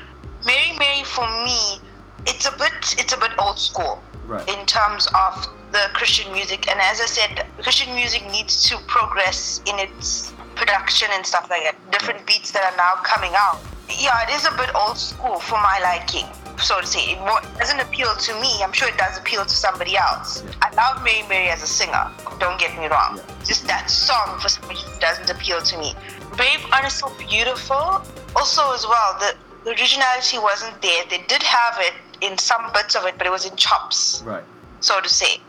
Mary 0.47 0.77
Mary 0.79 1.05
for 1.05 1.29
me, 1.45 1.81
it's 2.27 2.47
a 2.47 2.53
bit 2.53 2.73
it's 2.99 3.13
a 3.13 3.19
bit 3.19 3.31
old 3.39 3.59
school 3.59 4.03
Right. 4.27 4.49
in 4.49 4.65
terms 4.67 5.09
of 5.09 5.49
the 5.73 5.91
Christian 5.93 6.33
music. 6.33 6.69
And 6.71 6.79
as 6.81 7.01
I 7.01 7.07
said, 7.07 7.47
Christian 7.63 7.93
music 7.97 8.23
needs 8.31 8.63
to 8.69 8.77
progress 8.87 9.61
in 9.67 9.77
its 9.81 10.33
production 10.55 11.09
and 11.13 11.27
stuff 11.27 11.49
like 11.51 11.63
that. 11.65 11.75
Different 11.91 12.25
beats 12.27 12.53
that 12.53 12.63
are 12.63 12.77
now 12.77 12.95
coming 13.03 13.33
out. 13.35 13.59
Yeah, 13.89 14.23
it 14.23 14.31
is 14.35 14.47
a 14.47 14.53
bit 14.57 14.71
old 14.75 14.97
school 14.99 15.41
for 15.41 15.57
my 15.57 15.81
liking, 15.83 16.27
so 16.63 16.81
to 16.81 16.87
say. 16.87 17.19
It 17.19 17.59
doesn't 17.59 17.81
appeal 17.81 18.15
to 18.15 18.41
me. 18.41 18.63
I'm 18.63 18.73
sure 18.73 18.89
it 18.89 18.97
does 18.99 19.19
appeal 19.19 19.43
to 19.45 19.51
somebody 19.51 19.97
else. 19.97 20.45
I 20.63 20.73
love 20.75 21.03
Mary 21.03 21.25
Mary 21.29 21.49
as 21.49 21.63
a 21.65 21.67
singer. 21.67 22.09
Don't 22.39 22.59
get 22.61 22.79
me 22.79 22.87
wrong. 22.87 23.19
Just 23.45 23.67
that 23.67 23.91
song 23.91 24.39
for 24.39 24.49
somebody 24.49 24.79
who 24.81 25.01
doesn't 25.01 25.29
appeal 25.29 25.61
to 25.61 25.79
me. 25.79 25.95
Brave, 26.37 26.65
honest, 26.73 26.99
so 26.99 27.13
beautiful. 27.19 28.03
Also, 28.37 28.63
as 28.73 28.87
well, 28.87 29.17
the, 29.19 29.35
the 29.65 29.71
originality 29.71 30.39
wasn't 30.39 30.81
there. 30.83 31.03
They 31.11 31.25
did 31.27 31.43
have 31.43 31.75
it 31.81 31.95
in 32.21 32.37
some 32.39 32.71
bits 32.73 32.95
of 32.97 33.05
it, 33.07 33.15
but 33.19 33.27
it 33.27 33.31
was 33.31 33.47
in 33.47 33.57
chops 33.57 34.23
Right. 34.25 34.45
so 34.81 35.01
to 35.01 35.09
say. 35.09 35.41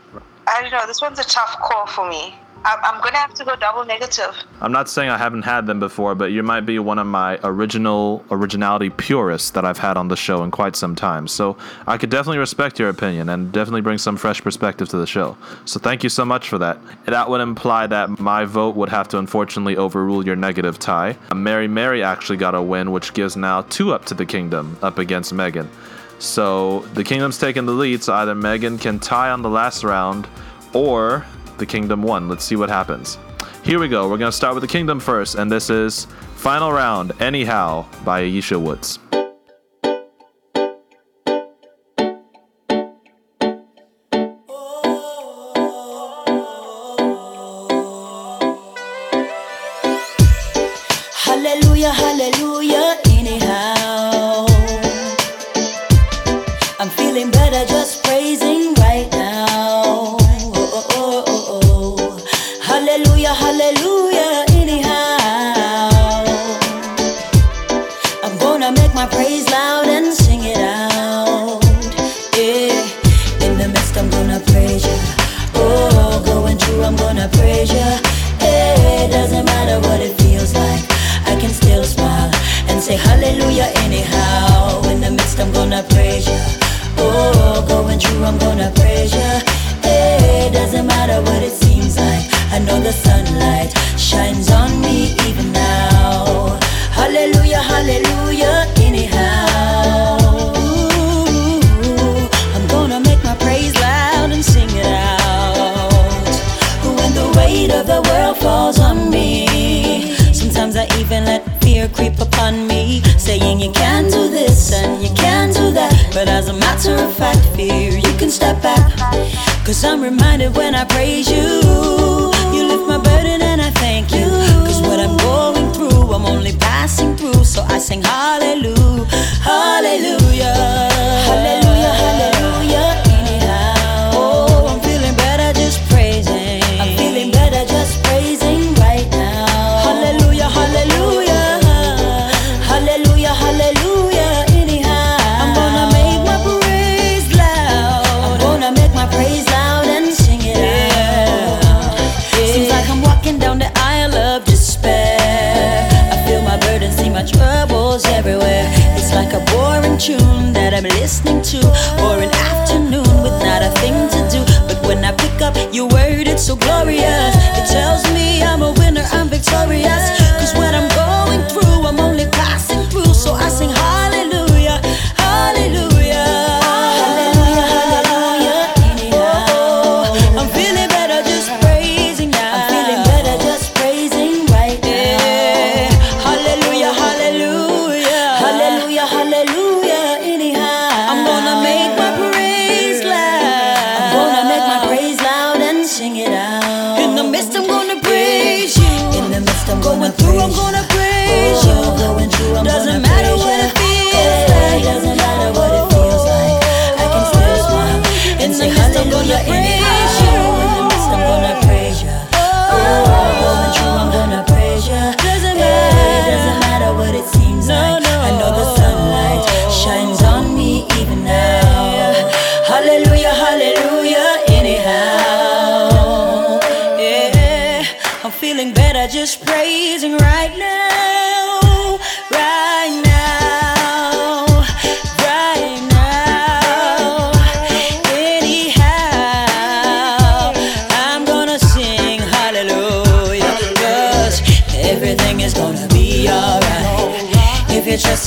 I 0.46 0.60
don't 0.60 0.72
know. 0.72 0.86
This 0.86 1.00
one's 1.00 1.18
a 1.20 1.24
tough 1.24 1.56
call 1.60 1.86
for 1.86 2.08
me. 2.08 2.34
I'm, 2.64 2.78
I'm 2.84 3.00
gonna 3.02 3.16
have 3.18 3.34
to 3.34 3.44
go 3.44 3.56
double 3.56 3.84
negative. 3.84 4.36
I'm 4.60 4.70
not 4.70 4.88
saying 4.88 5.08
I 5.10 5.18
haven't 5.18 5.42
had 5.42 5.66
them 5.66 5.80
before, 5.80 6.14
but 6.14 6.26
you 6.30 6.44
might 6.44 6.60
be 6.60 6.78
one 6.78 6.98
of 7.00 7.08
my 7.08 7.38
original 7.42 8.24
originality 8.30 8.88
purists 8.90 9.50
that 9.50 9.64
I've 9.64 9.78
had 9.78 9.96
on 9.96 10.06
the 10.06 10.14
show 10.16 10.44
in 10.44 10.52
quite 10.52 10.76
some 10.76 10.94
time. 10.94 11.26
So 11.26 11.56
I 11.88 11.96
could 11.98 12.08
definitely 12.10 12.38
respect 12.38 12.78
your 12.78 12.88
opinion 12.88 13.28
and 13.30 13.50
definitely 13.50 13.80
bring 13.80 13.98
some 13.98 14.16
fresh 14.16 14.40
perspective 14.42 14.88
to 14.90 14.96
the 14.96 15.08
show. 15.08 15.36
So 15.64 15.80
thank 15.80 16.04
you 16.04 16.08
so 16.08 16.24
much 16.24 16.48
for 16.48 16.58
that. 16.58 16.78
That 17.06 17.28
would 17.28 17.40
imply 17.40 17.88
that 17.88 18.20
my 18.20 18.44
vote 18.44 18.76
would 18.76 18.90
have 18.90 19.08
to 19.08 19.18
unfortunately 19.18 19.76
overrule 19.76 20.24
your 20.24 20.36
negative 20.36 20.78
tie. 20.78 21.16
Mary 21.34 21.66
Mary 21.66 22.04
actually 22.04 22.36
got 22.36 22.54
a 22.54 22.62
win, 22.62 22.92
which 22.92 23.12
gives 23.12 23.36
now 23.36 23.62
two 23.62 23.92
up 23.92 24.04
to 24.04 24.14
the 24.14 24.26
kingdom 24.26 24.76
up 24.82 24.98
against 24.98 25.34
Meghan. 25.34 25.66
So 26.22 26.80
the 26.94 27.02
kingdom's 27.02 27.36
taking 27.36 27.66
the 27.66 27.72
lead, 27.72 28.04
so 28.04 28.14
either 28.14 28.36
Meghan 28.36 28.80
can 28.80 29.00
tie 29.00 29.30
on 29.30 29.42
the 29.42 29.50
last 29.50 29.82
round 29.82 30.28
or 30.72 31.26
the 31.58 31.66
kingdom 31.66 32.00
won. 32.00 32.28
Let's 32.28 32.44
see 32.44 32.54
what 32.54 32.68
happens. 32.68 33.18
Here 33.64 33.80
we 33.80 33.88
go. 33.88 34.08
We're 34.08 34.18
going 34.18 34.30
to 34.30 34.36
start 34.36 34.54
with 34.54 34.62
the 34.62 34.68
kingdom 34.68 35.00
first, 35.00 35.34
and 35.34 35.50
this 35.50 35.68
is 35.68 36.06
Final 36.36 36.72
Round 36.72 37.10
Anyhow 37.20 37.86
by 38.04 38.22
Ayiesha 38.22 38.58
Woods. 38.60 39.00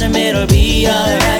se 0.06 0.10
me 0.10 0.36
olvida 0.36 1.35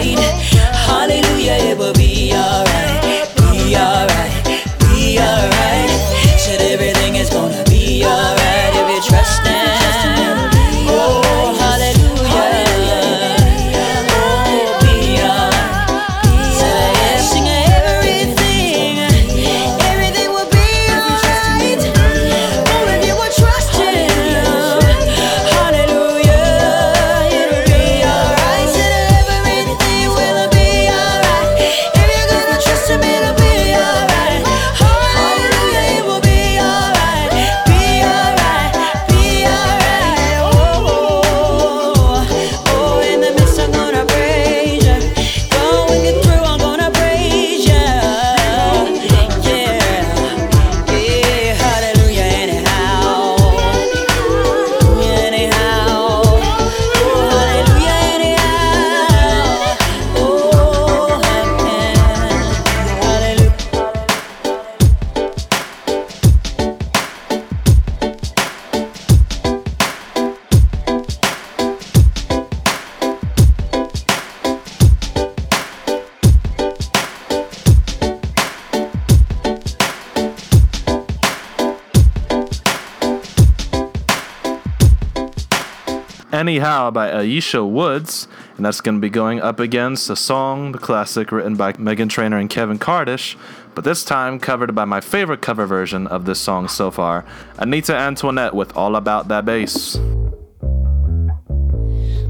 Anyhow 86.46 86.92
by 86.92 87.10
Ayiesha 87.10 87.68
Woods, 87.68 88.28
and 88.56 88.64
that's 88.64 88.80
going 88.80 88.94
to 88.94 89.02
be 89.02 89.10
going 89.10 89.42
up 89.42 89.60
against 89.60 90.12
a 90.12 90.16
song, 90.16 90.74
the 90.74 90.78
classic 90.78 91.32
written 91.32 91.56
by 91.56 91.74
Meghan 91.74 92.08
Trainor 92.08 92.38
and 92.38 92.48
Kevin 92.48 92.78
Kadish, 92.78 93.36
but 93.74 93.84
this 93.84 94.06
time 94.06 94.40
covered 94.40 94.76
by 94.76 94.86
my 94.86 95.02
favorite 95.02 95.42
cover 95.42 95.66
version 95.66 96.06
of 96.06 96.26
this 96.26 96.40
song 96.40 96.68
so 96.68 96.92
far, 96.92 97.26
Anita 97.58 97.96
Antoinette 97.96 98.54
with 98.54 98.78
All 98.78 98.96
About 98.96 99.28
That 99.28 99.44
Bass. 99.44 99.98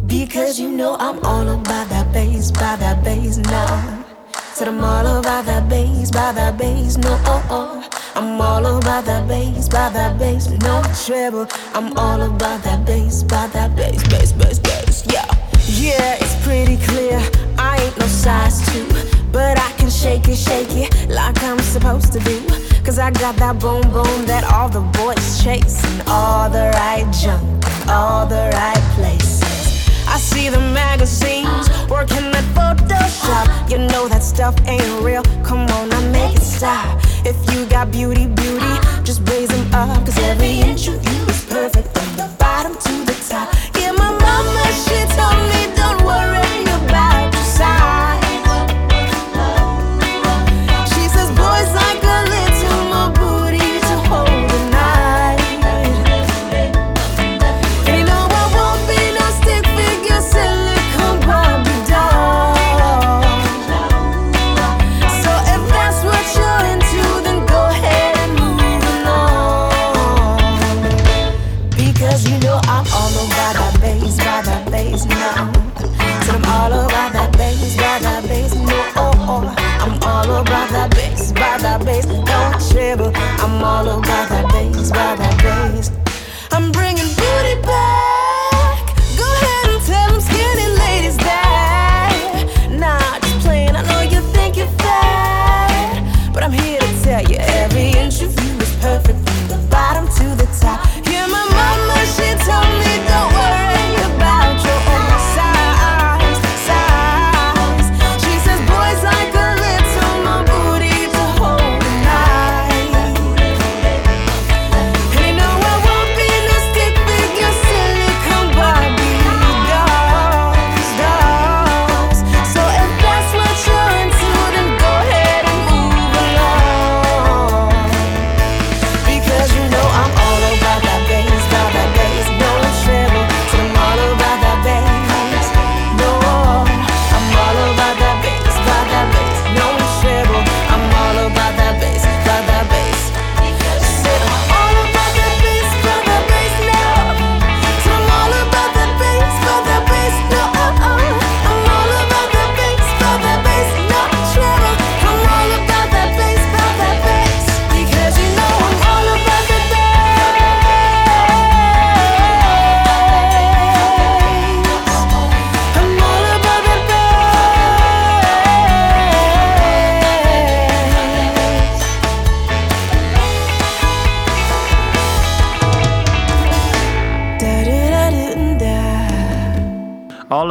Because 0.08 0.62
you 0.62 0.72
know 0.72 0.96
I'm 0.98 1.20
all 1.26 1.50
about 1.50 1.90
that 1.90 2.14
bass, 2.14 2.52
by 2.52 2.78
that 2.78 3.04
bass 3.04 3.36
now. 3.40 4.05
Said 4.56 4.70
I'm 4.70 4.82
all 4.82 5.06
about 5.20 5.44
that 5.48 5.68
bass, 5.68 6.10
by 6.12 6.32
that 6.32 6.58
bass, 6.58 6.96
no 6.96 7.20
oh 7.26 7.46
oh. 7.50 7.90
I'm 8.16 8.40
all 8.40 8.66
about 8.66 9.04
that 9.04 9.28
bass, 9.28 9.68
by 9.68 9.90
that 9.90 10.18
bass, 10.18 10.50
no 10.50 10.82
treble. 11.04 11.46
I'm 11.74 11.92
all 11.98 12.22
about 12.22 12.64
that 12.64 12.86
bass, 12.86 13.22
by 13.24 13.48
that 13.48 13.76
bass, 13.76 14.02
bass, 14.08 14.32
bass, 14.32 14.60
bass, 14.60 15.04
yeah. 15.12 15.26
Yeah, 15.66 16.16
it's 16.22 16.42
pretty 16.46 16.78
clear. 16.78 17.20
I 17.58 17.84
ain't 17.84 17.98
no 17.98 18.06
size 18.06 18.66
two, 18.72 18.88
but 19.34 19.60
I 19.60 19.74
can 19.74 19.90
shake 19.90 20.30
it, 20.30 20.38
shake 20.38 20.72
it 20.72 21.10
like 21.10 21.44
I'm 21.44 21.60
supposed 21.60 22.14
to 22.14 22.20
do. 22.20 22.40
Cause 22.86 22.98
I 22.98 23.12
got 23.12 23.36
that 23.36 23.60
boom 23.60 23.82
boom 23.92 24.26
that 24.26 24.46
all 24.54 24.70
the 24.70 24.80
boys 24.98 25.44
chase, 25.44 25.84
and 25.84 26.08
all 26.08 26.50
the 26.50 26.72
right 26.76 27.06
junk, 27.12 27.44
all 27.90 28.26
the 28.26 28.50
right 28.54 28.84
place. 28.96 29.45
I 30.08 30.18
see 30.18 30.50
the 30.50 30.60
magazines 30.60 31.70
working 31.90 32.32
that 32.32 32.46
Photoshop. 32.56 33.70
You 33.70 33.80
know 33.80 34.08
that 34.08 34.24
stuff 34.24 34.56
ain't 34.68 35.04
real. 35.04 35.24
Come 35.44 35.68
on, 35.78 35.92
I 35.92 36.02
make 36.10 36.36
it 36.36 36.42
stop. 36.42 37.02
If 37.26 37.36
you 37.52 37.66
got 37.66 37.92
beauty, 37.92 38.28
beauty, 38.28 38.74
just 39.04 39.28
raise 39.30 39.50
them 39.50 39.74
up. 39.74 40.06
Cause 40.06 40.18
every 40.20 40.60
inch 40.60 40.88
of 40.88 41.04
you 41.04 41.22
is 41.26 41.46
perfect 41.46 41.88
from 41.98 42.10
the 42.18 42.28
bottom 42.40 42.74
to 42.74 43.05
the 43.05 43.05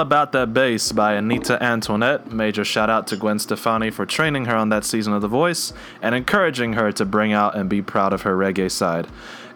About 0.05 0.33
That 0.33 0.53
Bass 0.53 0.93
by 0.93 1.15
Anita 1.15 1.61
Antoinette. 1.63 2.31
Major 2.31 2.63
shout 2.63 2.91
out 2.91 3.07
to 3.07 3.17
Gwen 3.17 3.39
Stefani 3.39 3.91
for 3.91 4.05
training 4.05 4.45
her 4.45 4.55
on 4.55 4.69
that 4.69 4.85
season 4.85 5.15
of 5.15 5.23
The 5.23 5.29
Voice 5.29 5.73
and 6.03 6.15
encouraging 6.15 6.75
her 6.75 6.93
to 6.93 7.07
bring 7.07 7.33
out 7.33 7.57
and 7.57 7.71
be 7.71 7.81
proud 7.81 8.13
of 8.13 8.21
her 8.21 8.37
reggae 8.37 8.71
side. 8.71 9.07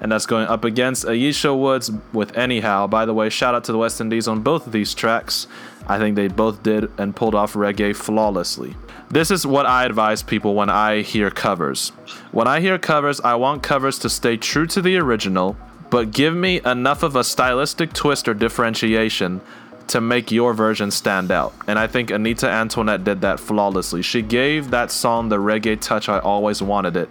And 0.00 0.10
that's 0.10 0.24
going 0.24 0.46
up 0.46 0.64
against 0.64 1.04
Ayiesha 1.04 1.54
Woods 1.54 1.90
with 2.14 2.34
Anyhow. 2.34 2.86
By 2.86 3.04
the 3.04 3.12
way, 3.12 3.28
shout 3.28 3.54
out 3.54 3.64
to 3.64 3.72
the 3.72 3.78
West 3.78 4.00
Indies 4.00 4.26
on 4.26 4.40
both 4.40 4.66
of 4.66 4.72
these 4.72 4.94
tracks. 4.94 5.48
I 5.86 5.98
think 5.98 6.16
they 6.16 6.28
both 6.28 6.62
did 6.62 6.90
and 6.98 7.14
pulled 7.14 7.34
off 7.34 7.52
reggae 7.52 7.94
flawlessly. 7.94 8.74
This 9.10 9.30
is 9.30 9.46
what 9.46 9.66
I 9.66 9.84
advise 9.84 10.22
people 10.22 10.54
when 10.54 10.70
I 10.70 11.02
hear 11.02 11.30
covers. 11.30 11.90
When 12.32 12.48
I 12.48 12.60
hear 12.60 12.78
covers, 12.78 13.20
I 13.20 13.34
want 13.34 13.62
covers 13.62 13.98
to 13.98 14.08
stay 14.08 14.38
true 14.38 14.66
to 14.68 14.80
the 14.80 14.96
original, 14.96 15.58
but 15.90 16.10
give 16.10 16.34
me 16.34 16.62
enough 16.64 17.02
of 17.02 17.16
a 17.16 17.24
stylistic 17.24 17.92
twist 17.92 18.26
or 18.28 18.32
differentiation 18.34 19.42
to 19.88 20.00
make 20.00 20.30
your 20.30 20.54
version 20.54 20.90
stand 20.90 21.30
out. 21.30 21.54
And 21.66 21.78
I 21.78 21.86
think 21.86 22.10
Anita 22.10 22.48
Antoinette 22.48 23.04
did 23.04 23.20
that 23.22 23.40
flawlessly. 23.40 24.02
She 24.02 24.22
gave 24.22 24.70
that 24.70 24.90
song 24.90 25.28
the 25.28 25.38
reggae 25.38 25.80
touch 25.80 26.08
I 26.08 26.18
always 26.18 26.62
wanted 26.62 26.96
it 26.96 27.10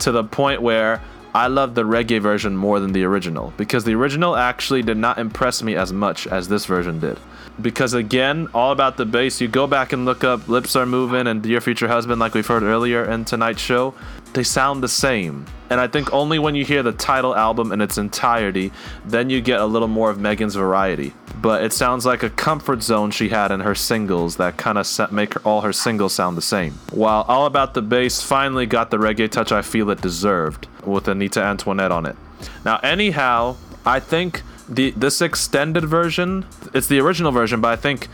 to 0.00 0.12
the 0.12 0.24
point 0.24 0.62
where 0.62 1.02
I 1.34 1.46
love 1.48 1.74
the 1.74 1.84
reggae 1.84 2.20
version 2.20 2.56
more 2.56 2.80
than 2.80 2.92
the 2.92 3.04
original 3.04 3.52
because 3.56 3.84
the 3.84 3.94
original 3.94 4.34
actually 4.36 4.82
did 4.82 4.96
not 4.96 5.18
impress 5.18 5.62
me 5.62 5.76
as 5.76 5.92
much 5.92 6.26
as 6.26 6.48
this 6.48 6.64
version 6.64 7.00
did. 7.00 7.18
Because 7.60 7.92
again, 7.92 8.48
all 8.54 8.72
about 8.72 8.96
the 8.96 9.04
bass, 9.04 9.40
you 9.40 9.48
go 9.48 9.66
back 9.66 9.92
and 9.92 10.04
look 10.04 10.24
up 10.24 10.48
Lips 10.48 10.76
Are 10.76 10.86
Moving 10.86 11.26
and 11.26 11.42
Dear 11.42 11.60
Future 11.60 11.88
Husband, 11.88 12.20
like 12.20 12.34
we've 12.34 12.46
heard 12.46 12.62
earlier 12.62 13.04
in 13.04 13.24
tonight's 13.24 13.60
show, 13.60 13.94
they 14.32 14.42
sound 14.42 14.82
the 14.82 14.88
same. 14.88 15.46
And 15.70 15.80
I 15.80 15.86
think 15.86 16.12
only 16.12 16.38
when 16.38 16.54
you 16.54 16.64
hear 16.64 16.82
the 16.82 16.92
title 16.92 17.34
album 17.34 17.72
in 17.72 17.80
its 17.80 17.98
entirety, 17.98 18.72
then 19.04 19.28
you 19.28 19.40
get 19.40 19.60
a 19.60 19.66
little 19.66 19.88
more 19.88 20.10
of 20.10 20.18
Meghan's 20.18 20.54
variety. 20.54 21.12
But 21.40 21.62
it 21.62 21.72
sounds 21.72 22.06
like 22.06 22.22
a 22.22 22.30
comfort 22.30 22.82
zone 22.82 23.10
she 23.10 23.28
had 23.28 23.52
in 23.52 23.60
her 23.60 23.74
singles 23.74 24.36
that 24.36 24.56
kind 24.56 24.78
of 24.78 25.12
make 25.12 25.44
all 25.46 25.60
her 25.60 25.72
singles 25.72 26.14
sound 26.14 26.36
the 26.36 26.42
same. 26.42 26.72
While 26.90 27.22
All 27.28 27.46
About 27.46 27.74
the 27.74 27.82
Bass 27.82 28.22
finally 28.22 28.66
got 28.66 28.90
the 28.90 28.96
reggae 28.96 29.30
touch 29.30 29.52
I 29.52 29.62
feel 29.62 29.90
it 29.90 30.00
deserved 30.00 30.66
with 30.84 31.06
Anita 31.06 31.42
Antoinette 31.42 31.92
on 31.92 32.06
it. 32.06 32.16
Now, 32.64 32.78
anyhow, 32.78 33.56
I 33.84 34.00
think 34.00 34.42
the 34.68 34.90
this 34.92 35.20
extended 35.20 35.84
version, 35.84 36.46
it's 36.74 36.88
the 36.88 36.98
original 37.00 37.32
version, 37.32 37.60
but 37.60 37.68
I 37.68 37.76
think 37.76 38.08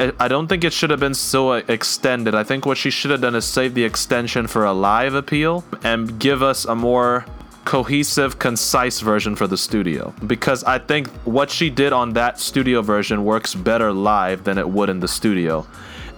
I 0.00 0.28
don't 0.28 0.46
think 0.46 0.64
it 0.64 0.72
should 0.72 0.88
have 0.88 1.00
been 1.00 1.12
so 1.14 1.50
uh, 1.50 1.62
extended. 1.68 2.34
I 2.34 2.42
think 2.42 2.64
what 2.64 2.78
she 2.78 2.88
should 2.90 3.10
have 3.10 3.20
done 3.20 3.34
is 3.34 3.44
save 3.44 3.74
the 3.74 3.84
extension 3.84 4.46
for 4.46 4.64
a 4.64 4.72
live 4.72 5.14
appeal 5.14 5.62
and 5.84 6.18
give 6.18 6.42
us 6.42 6.64
a 6.64 6.74
more 6.74 7.26
cohesive, 7.66 8.38
concise 8.38 9.00
version 9.00 9.36
for 9.36 9.46
the 9.46 9.58
studio. 9.58 10.14
Because 10.26 10.64
I 10.64 10.78
think 10.78 11.08
what 11.26 11.50
she 11.50 11.68
did 11.68 11.92
on 11.92 12.14
that 12.14 12.40
studio 12.40 12.80
version 12.80 13.26
works 13.26 13.54
better 13.54 13.92
live 13.92 14.44
than 14.44 14.56
it 14.56 14.70
would 14.70 14.88
in 14.88 15.00
the 15.00 15.08
studio. 15.08 15.66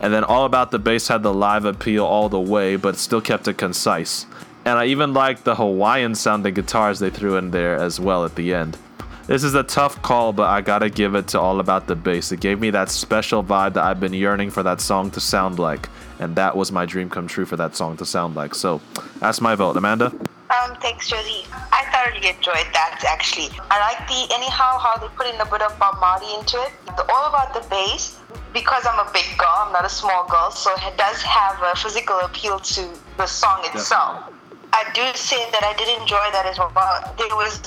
And 0.00 0.14
then 0.14 0.22
All 0.22 0.44
About 0.44 0.70
the 0.70 0.78
Bass 0.78 1.08
had 1.08 1.24
the 1.24 1.34
live 1.34 1.64
appeal 1.64 2.04
all 2.04 2.28
the 2.28 2.40
way, 2.40 2.76
but 2.76 2.96
still 2.96 3.20
kept 3.20 3.48
it 3.48 3.58
concise. 3.58 4.26
And 4.64 4.78
I 4.78 4.86
even 4.86 5.12
liked 5.12 5.42
the 5.44 5.56
Hawaiian 5.56 6.14
sounding 6.14 6.54
guitars 6.54 7.00
they 7.00 7.10
threw 7.10 7.36
in 7.36 7.50
there 7.50 7.74
as 7.74 7.98
well 7.98 8.24
at 8.24 8.36
the 8.36 8.54
end. 8.54 8.78
This 9.26 9.44
is 9.44 9.54
a 9.54 9.62
tough 9.62 10.02
call, 10.02 10.32
but 10.32 10.50
I 10.50 10.62
gotta 10.62 10.90
give 10.90 11.14
it 11.14 11.28
to 11.28 11.40
All 11.40 11.60
About 11.60 11.86
the 11.86 11.94
Bass. 11.94 12.32
It 12.32 12.40
gave 12.40 12.58
me 12.58 12.70
that 12.70 12.90
special 12.90 13.44
vibe 13.44 13.74
that 13.74 13.84
I've 13.84 14.00
been 14.00 14.12
yearning 14.12 14.50
for 14.50 14.64
that 14.64 14.80
song 14.80 15.12
to 15.12 15.20
sound 15.20 15.60
like. 15.60 15.88
And 16.18 16.34
that 16.34 16.56
was 16.56 16.72
my 16.72 16.86
dream 16.86 17.08
come 17.08 17.28
true 17.28 17.44
for 17.44 17.56
that 17.56 17.76
song 17.76 17.96
to 17.98 18.04
sound 18.04 18.34
like. 18.34 18.52
So 18.54 18.80
that's 19.20 19.40
my 19.40 19.54
vote. 19.54 19.76
Amanda? 19.76 20.06
Um, 20.06 20.76
thanks, 20.82 21.08
Josie. 21.08 21.46
I 21.72 21.86
thoroughly 21.92 22.28
enjoyed 22.28 22.66
that 22.74 23.04
actually. 23.06 23.48
I 23.70 23.78
like 23.78 24.08
the 24.08 24.34
anyhow 24.34 24.76
how 24.78 24.98
they 24.98 25.06
put 25.14 25.32
in 25.32 25.40
a 25.40 25.46
bit 25.46 25.62
of 25.62 25.78
Bob 25.78 26.00
Marley 26.00 26.34
into 26.38 26.60
it. 26.60 26.72
The 26.96 27.06
All 27.12 27.28
About 27.28 27.54
the 27.54 27.66
Bass, 27.70 28.18
because 28.52 28.84
I'm 28.86 28.98
a 28.98 29.10
big 29.12 29.24
girl, 29.38 29.54
I'm 29.54 29.72
not 29.72 29.84
a 29.84 29.88
small 29.88 30.26
girl, 30.28 30.50
so 30.50 30.74
it 30.78 30.98
does 30.98 31.22
have 31.22 31.62
a 31.62 31.76
physical 31.76 32.18
appeal 32.20 32.58
to 32.58 32.88
the 33.16 33.26
song 33.26 33.62
itself. 33.72 34.32
I 34.72 34.84
do 34.94 35.02
say 35.14 35.48
that 35.52 35.62
I 35.62 35.74
did 35.78 35.88
enjoy 36.00 36.26
that 36.32 36.44
as 36.44 36.58
well. 36.58 37.14
There 37.16 37.36
was 37.36 37.60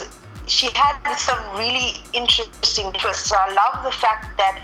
she 0.47 0.69
had 0.73 0.97
some 1.15 1.39
really 1.57 2.01
interesting 2.13 2.91
twists. 2.93 3.29
So 3.29 3.35
I 3.37 3.53
love 3.53 3.83
the 3.83 3.91
fact 3.91 4.37
that 4.37 4.61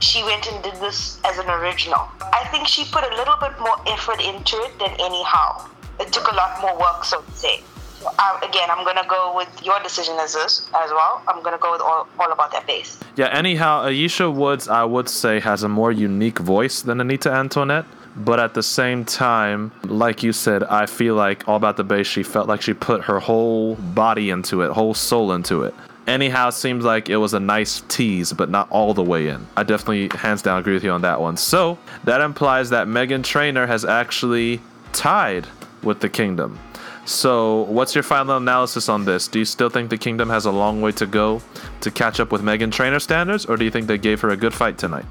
she 0.00 0.22
went 0.22 0.46
and 0.50 0.62
did 0.62 0.74
this 0.76 1.18
as 1.24 1.38
an 1.38 1.50
original. 1.50 2.08
I 2.32 2.46
think 2.50 2.68
she 2.68 2.84
put 2.84 3.04
a 3.04 3.14
little 3.16 3.36
bit 3.40 3.58
more 3.58 3.76
effort 3.88 4.20
into 4.22 4.56
it 4.56 4.78
than 4.78 4.90
anyhow. 5.00 5.68
It 6.00 6.12
took 6.12 6.30
a 6.30 6.34
lot 6.34 6.60
more 6.60 6.78
work, 6.78 7.04
so 7.04 7.20
to 7.20 7.32
say. 7.32 7.62
Uh, 8.06 8.38
again, 8.48 8.70
I'm 8.70 8.84
gonna 8.84 9.06
go 9.08 9.34
with 9.36 9.48
your 9.64 9.80
decision 9.82 10.14
as 10.20 10.32
this 10.32 10.68
as 10.68 10.90
well. 10.90 11.20
I'm 11.26 11.42
gonna 11.42 11.58
go 11.58 11.72
with 11.72 11.80
all, 11.80 12.06
all 12.20 12.30
about 12.30 12.52
that 12.52 12.64
bass. 12.66 12.98
Yeah. 13.16 13.26
Anyhow, 13.26 13.86
Ayiesha 13.86 14.32
Woods, 14.32 14.68
I 14.68 14.84
would 14.84 15.08
say, 15.08 15.40
has 15.40 15.64
a 15.64 15.68
more 15.68 15.90
unique 15.90 16.38
voice 16.38 16.80
than 16.80 17.00
Anita 17.00 17.32
Antoinette. 17.32 17.86
But 18.18 18.40
at 18.40 18.54
the 18.54 18.62
same 18.62 19.04
time, 19.04 19.70
like 19.84 20.22
you 20.22 20.32
said, 20.32 20.64
I 20.64 20.86
feel 20.86 21.14
like 21.14 21.48
all 21.48 21.56
about 21.56 21.76
the 21.76 21.84
bass. 21.84 22.06
She 22.06 22.22
felt 22.22 22.48
like 22.48 22.60
she 22.60 22.74
put 22.74 23.04
her 23.04 23.20
whole 23.20 23.76
body 23.76 24.30
into 24.30 24.62
it, 24.62 24.72
whole 24.72 24.94
soul 24.94 25.32
into 25.32 25.62
it. 25.62 25.74
Anyhow, 26.08 26.50
seems 26.50 26.84
like 26.84 27.08
it 27.10 27.18
was 27.18 27.34
a 27.34 27.40
nice 27.40 27.82
tease, 27.88 28.32
but 28.32 28.48
not 28.48 28.68
all 28.70 28.94
the 28.94 29.02
way 29.02 29.28
in. 29.28 29.46
I 29.56 29.62
definitely, 29.62 30.08
hands 30.18 30.42
down, 30.42 30.58
agree 30.58 30.72
with 30.72 30.82
you 30.82 30.90
on 30.90 31.02
that 31.02 31.20
one. 31.20 31.36
So 31.36 31.78
that 32.04 32.20
implies 32.20 32.70
that 32.70 32.88
Meghan 32.88 33.22
Trainor 33.22 33.66
has 33.66 33.84
actually 33.84 34.60
tied 34.92 35.46
with 35.82 36.00
the 36.00 36.08
Kingdom. 36.08 36.58
So, 37.04 37.62
what's 37.62 37.94
your 37.94 38.04
final 38.04 38.36
analysis 38.36 38.88
on 38.88 39.06
this? 39.06 39.28
Do 39.28 39.38
you 39.38 39.46
still 39.46 39.70
think 39.70 39.88
the 39.88 39.96
Kingdom 39.96 40.28
has 40.28 40.44
a 40.44 40.50
long 40.50 40.82
way 40.82 40.92
to 40.92 41.06
go 41.06 41.40
to 41.80 41.90
catch 41.90 42.20
up 42.20 42.32
with 42.32 42.42
Meghan 42.42 42.70
Trainor 42.70 43.00
standards, 43.00 43.46
or 43.46 43.56
do 43.56 43.64
you 43.64 43.70
think 43.70 43.86
they 43.86 43.96
gave 43.96 44.20
her 44.20 44.28
a 44.28 44.36
good 44.36 44.52
fight 44.52 44.76
tonight? 44.76 45.06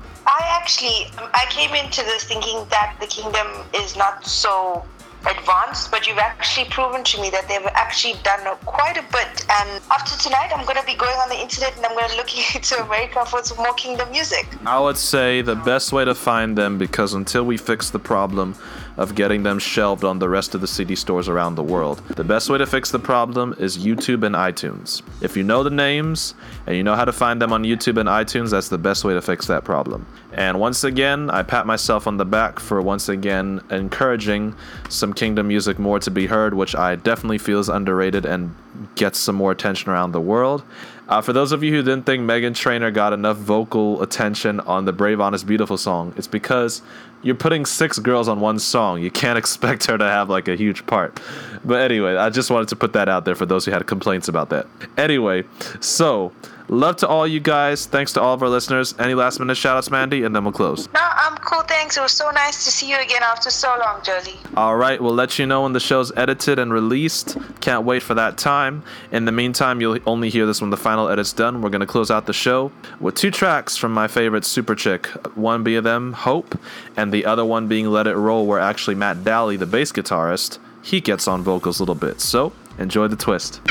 Actually, 0.68 1.05
um, 1.18 1.30
I 1.34 1.45
came 1.49 1.74
into 1.76 2.03
this 2.03 2.26
thinking 2.26 2.68
that 2.72 2.97
the 2.99 3.07
Kingdom 3.07 3.47
is 3.74 3.95
not 3.95 4.28
so 4.28 4.84
advanced, 5.26 5.91
but 5.91 6.05
you've 6.05 6.18
actually 6.18 6.65
proven 6.70 7.05
to 7.05 7.22
me 7.22 7.30
that 7.30 7.47
they've 7.47 7.65
actually 7.68 8.15
done 8.22 8.43
quite 8.65 8.97
a 8.97 9.01
bit. 9.03 9.45
And 9.49 9.82
after 9.89 10.22
tonight, 10.22 10.51
I'm 10.53 10.65
going 10.65 10.76
to 10.78 10.86
be 10.86 10.95
going 10.95 11.15
on 11.20 11.30
the 11.30 11.39
internet 11.39 11.74
and 11.78 11.86
I'm 11.86 11.95
going 11.95 12.09
to 12.09 12.18
look 12.18 12.36
into 12.55 12.84
America 12.84 13.26
for 13.26 13.41
some 13.45 13.59
more 13.59 13.74
Kingdom 13.76 14.11
music. 14.11 14.45
I 14.65 14.78
would 14.78 14.97
say 14.97 15.41
the 15.41 15.55
best 15.55 15.93
way 15.93 16.03
to 16.03 16.13
find 16.13 16.57
them, 16.57 16.78
because 16.78 17.13
until 17.13 17.45
we 17.45 17.55
fix 17.55 17.89
the 17.89 17.99
problem 17.99 18.53
of 18.98 19.16
getting 19.16 19.43
them 19.43 19.60
shelved 19.60 20.04
on 20.04 20.20
the 20.20 20.28
rest 20.28 20.56
of 20.56 20.62
the 20.62 20.68
CD 20.68 20.95
stores 20.95 21.30
around 21.30 21.56
the 21.56 21.64
world, 21.64 22.02
the 22.16 22.24
best 22.24 22.50
way 22.50 22.58
to 22.58 22.66
fix 22.66 22.91
the 22.91 23.00
problem 23.00 23.56
is 23.60 23.78
YouTube 23.78 24.24
and 24.24 24.36
iTunes. 24.36 25.02
If 25.22 25.38
you 25.38 25.43
know 25.43 25.64
the 25.64 25.70
names 25.70 26.34
and 26.66 26.76
you 26.76 26.84
know 26.84 26.95
how 26.95 27.06
to 27.06 27.12
find 27.12 27.41
them 27.41 27.54
on 27.54 27.64
YouTube 27.64 27.98
and 27.98 28.10
iTunes, 28.10 28.52
that's 28.52 28.70
the 28.70 28.78
best 28.78 29.04
way 29.04 29.14
to 29.14 29.22
fix 29.22 29.48
that 29.48 29.64
problem. 29.64 30.06
And 30.34 30.60
once 30.60 30.84
again, 30.84 31.30
I 31.30 31.43
pat 31.43 31.66
myself 31.66 32.06
on 32.06 32.18
the 32.18 32.26
back 32.26 32.60
for 32.60 32.82
once 32.82 33.10
again 33.10 33.62
encouraging 33.72 34.56
some 34.89 35.14
Kingdom 35.14 35.48
music 35.48 35.80
more 35.80 36.00
to 36.00 36.12
be 36.12 36.28
heard, 36.28 36.54
which 36.54 36.76
I 36.76 36.95
definitely 36.95 37.38
feel 37.39 37.60
is 37.60 37.70
underrated 37.70 38.26
and 38.26 38.54
gets 38.95 39.18
some 39.18 39.36
more 39.36 39.52
attention 39.52 39.91
around 39.91 40.12
the 40.12 40.22
world. 40.22 40.64
Uh, 41.08 41.22
for 41.22 41.32
those 41.32 41.51
of 41.51 41.64
you 41.64 41.72
who 41.72 41.82
didn't 41.82 42.05
think 42.05 42.24
Meghan 42.24 42.53
Trainor 42.53 42.91
got 42.91 43.14
enough 43.14 43.38
vocal 43.38 44.01
attention 44.01 44.60
on 44.62 44.86
the 44.86 44.91
Brave 44.91 45.22
Honest 45.22 45.47
Beautiful 45.47 45.78
song, 45.78 46.14
it's 46.18 46.28
because 46.28 46.82
you're 47.22 47.36
putting 47.36 47.66
six 47.66 47.97
girls 47.97 48.28
on 48.28 48.41
one 48.41 48.60
song. 48.60 49.01
You 49.01 49.10
can't 49.10 49.38
expect 49.38 49.86
her 49.86 49.97
to 49.97 50.03
have 50.03 50.30
like 50.30 50.47
a 50.47 50.55
huge 50.55 50.86
part. 50.86 51.20
But 51.64 51.82
anyway, 51.82 52.16
I 52.16 52.30
just 52.30 52.51
wanted 52.51 52.68
to 52.70 52.76
put 52.76 52.93
that 52.93 53.08
out 53.08 53.26
there 53.26 53.36
for 53.36 53.45
those 53.45 53.66
who 53.66 53.72
had 53.72 53.86
complaints 53.88 54.28
about 54.28 54.49
that. 54.49 54.68
Anyway, 54.97 55.45
so 55.80 56.34
love 56.70 56.97
to 56.97 57.07
all 57.07 57.28
you 57.28 57.39
guys. 57.39 57.86
Thanks 57.86 58.13
to 58.13 58.22
all 58.22 58.34
of 58.34 58.43
our 58.43 58.49
listeners. 58.49 58.93
Any 58.99 59.13
last 59.13 59.39
minute 59.39 59.55
shout 59.55 59.78
outs, 59.78 59.89
Mandy, 59.91 60.24
and 60.24 60.36
then 60.36 60.43
we'll 60.43 60.53
close. 60.53 60.88
No, 60.93 60.99
I'm 61.01 61.36
cool. 61.38 61.61
Thanks. 61.63 61.97
It 61.97 62.01
was 62.01 62.11
so 62.11 62.30
nice 62.32 62.65
to 62.65 62.72
see 62.72 62.89
you 62.89 62.97
again 62.97 63.24
after 63.24 63.49
so 63.49 63.76
long, 63.80 64.01
Josie. 64.03 64.38
All 64.55 64.76
right, 64.76 65.01
we'll 65.01 65.13
let 65.13 65.39
you 65.39 65.45
know 65.45 65.63
when 65.63 65.74
the 65.74 65.80
show's 65.80 66.11
edited 66.18 66.59
and 66.59 66.72
released. 66.74 67.38
Can't 67.61 67.86
wait 67.86 68.03
for 68.03 68.13
that 68.15 68.38
time. 68.38 68.84
In 69.11 69.26
the 69.26 69.32
meantime, 69.32 69.82
you'll 69.82 69.99
only 70.05 70.30
hear 70.30 70.45
this 70.45 70.61
when 70.61 70.70
the 70.70 70.78
final 70.78 71.09
edit's 71.09 71.34
done. 71.34 71.61
We're 71.61 71.70
going 71.70 71.82
to 71.82 71.88
close 71.88 72.11
out 72.11 72.26
the 72.26 72.34
show 72.34 72.72
with 72.99 73.15
two 73.15 73.32
tracks 73.32 73.78
from 73.78 73.93
my 73.93 74.07
favorite 74.07 74.43
Superchick. 74.43 75.07
One 75.36 75.63
being 75.63 75.84
them, 75.84 76.13
Hope, 76.13 76.59
and 76.95 77.11
the 77.13 77.26
other 77.26 77.45
one 77.45 77.68
being 77.68 77.88
Let 77.88 78.07
It 78.07 78.15
Roll, 78.15 78.45
where 78.45 78.59
actually 78.59 78.95
Matt 78.95 79.24
Dally, 79.24 79.57
the 79.57 79.65
bass 79.65 79.91
guitarist, 79.91 80.59
he 80.82 81.01
gets 81.01 81.28
on 81.28 81.41
vocals 81.41 81.80
a 81.80 81.84
little 81.84 81.95
bit. 81.95 82.22
So 82.22 82.53
enjoy 82.78 83.07
the 83.07 83.15
twist. 83.15 83.61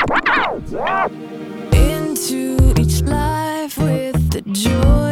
Into 1.73 2.56
life 3.01 3.77
with 3.77 4.31
the 4.31 4.41
joy 4.53 5.06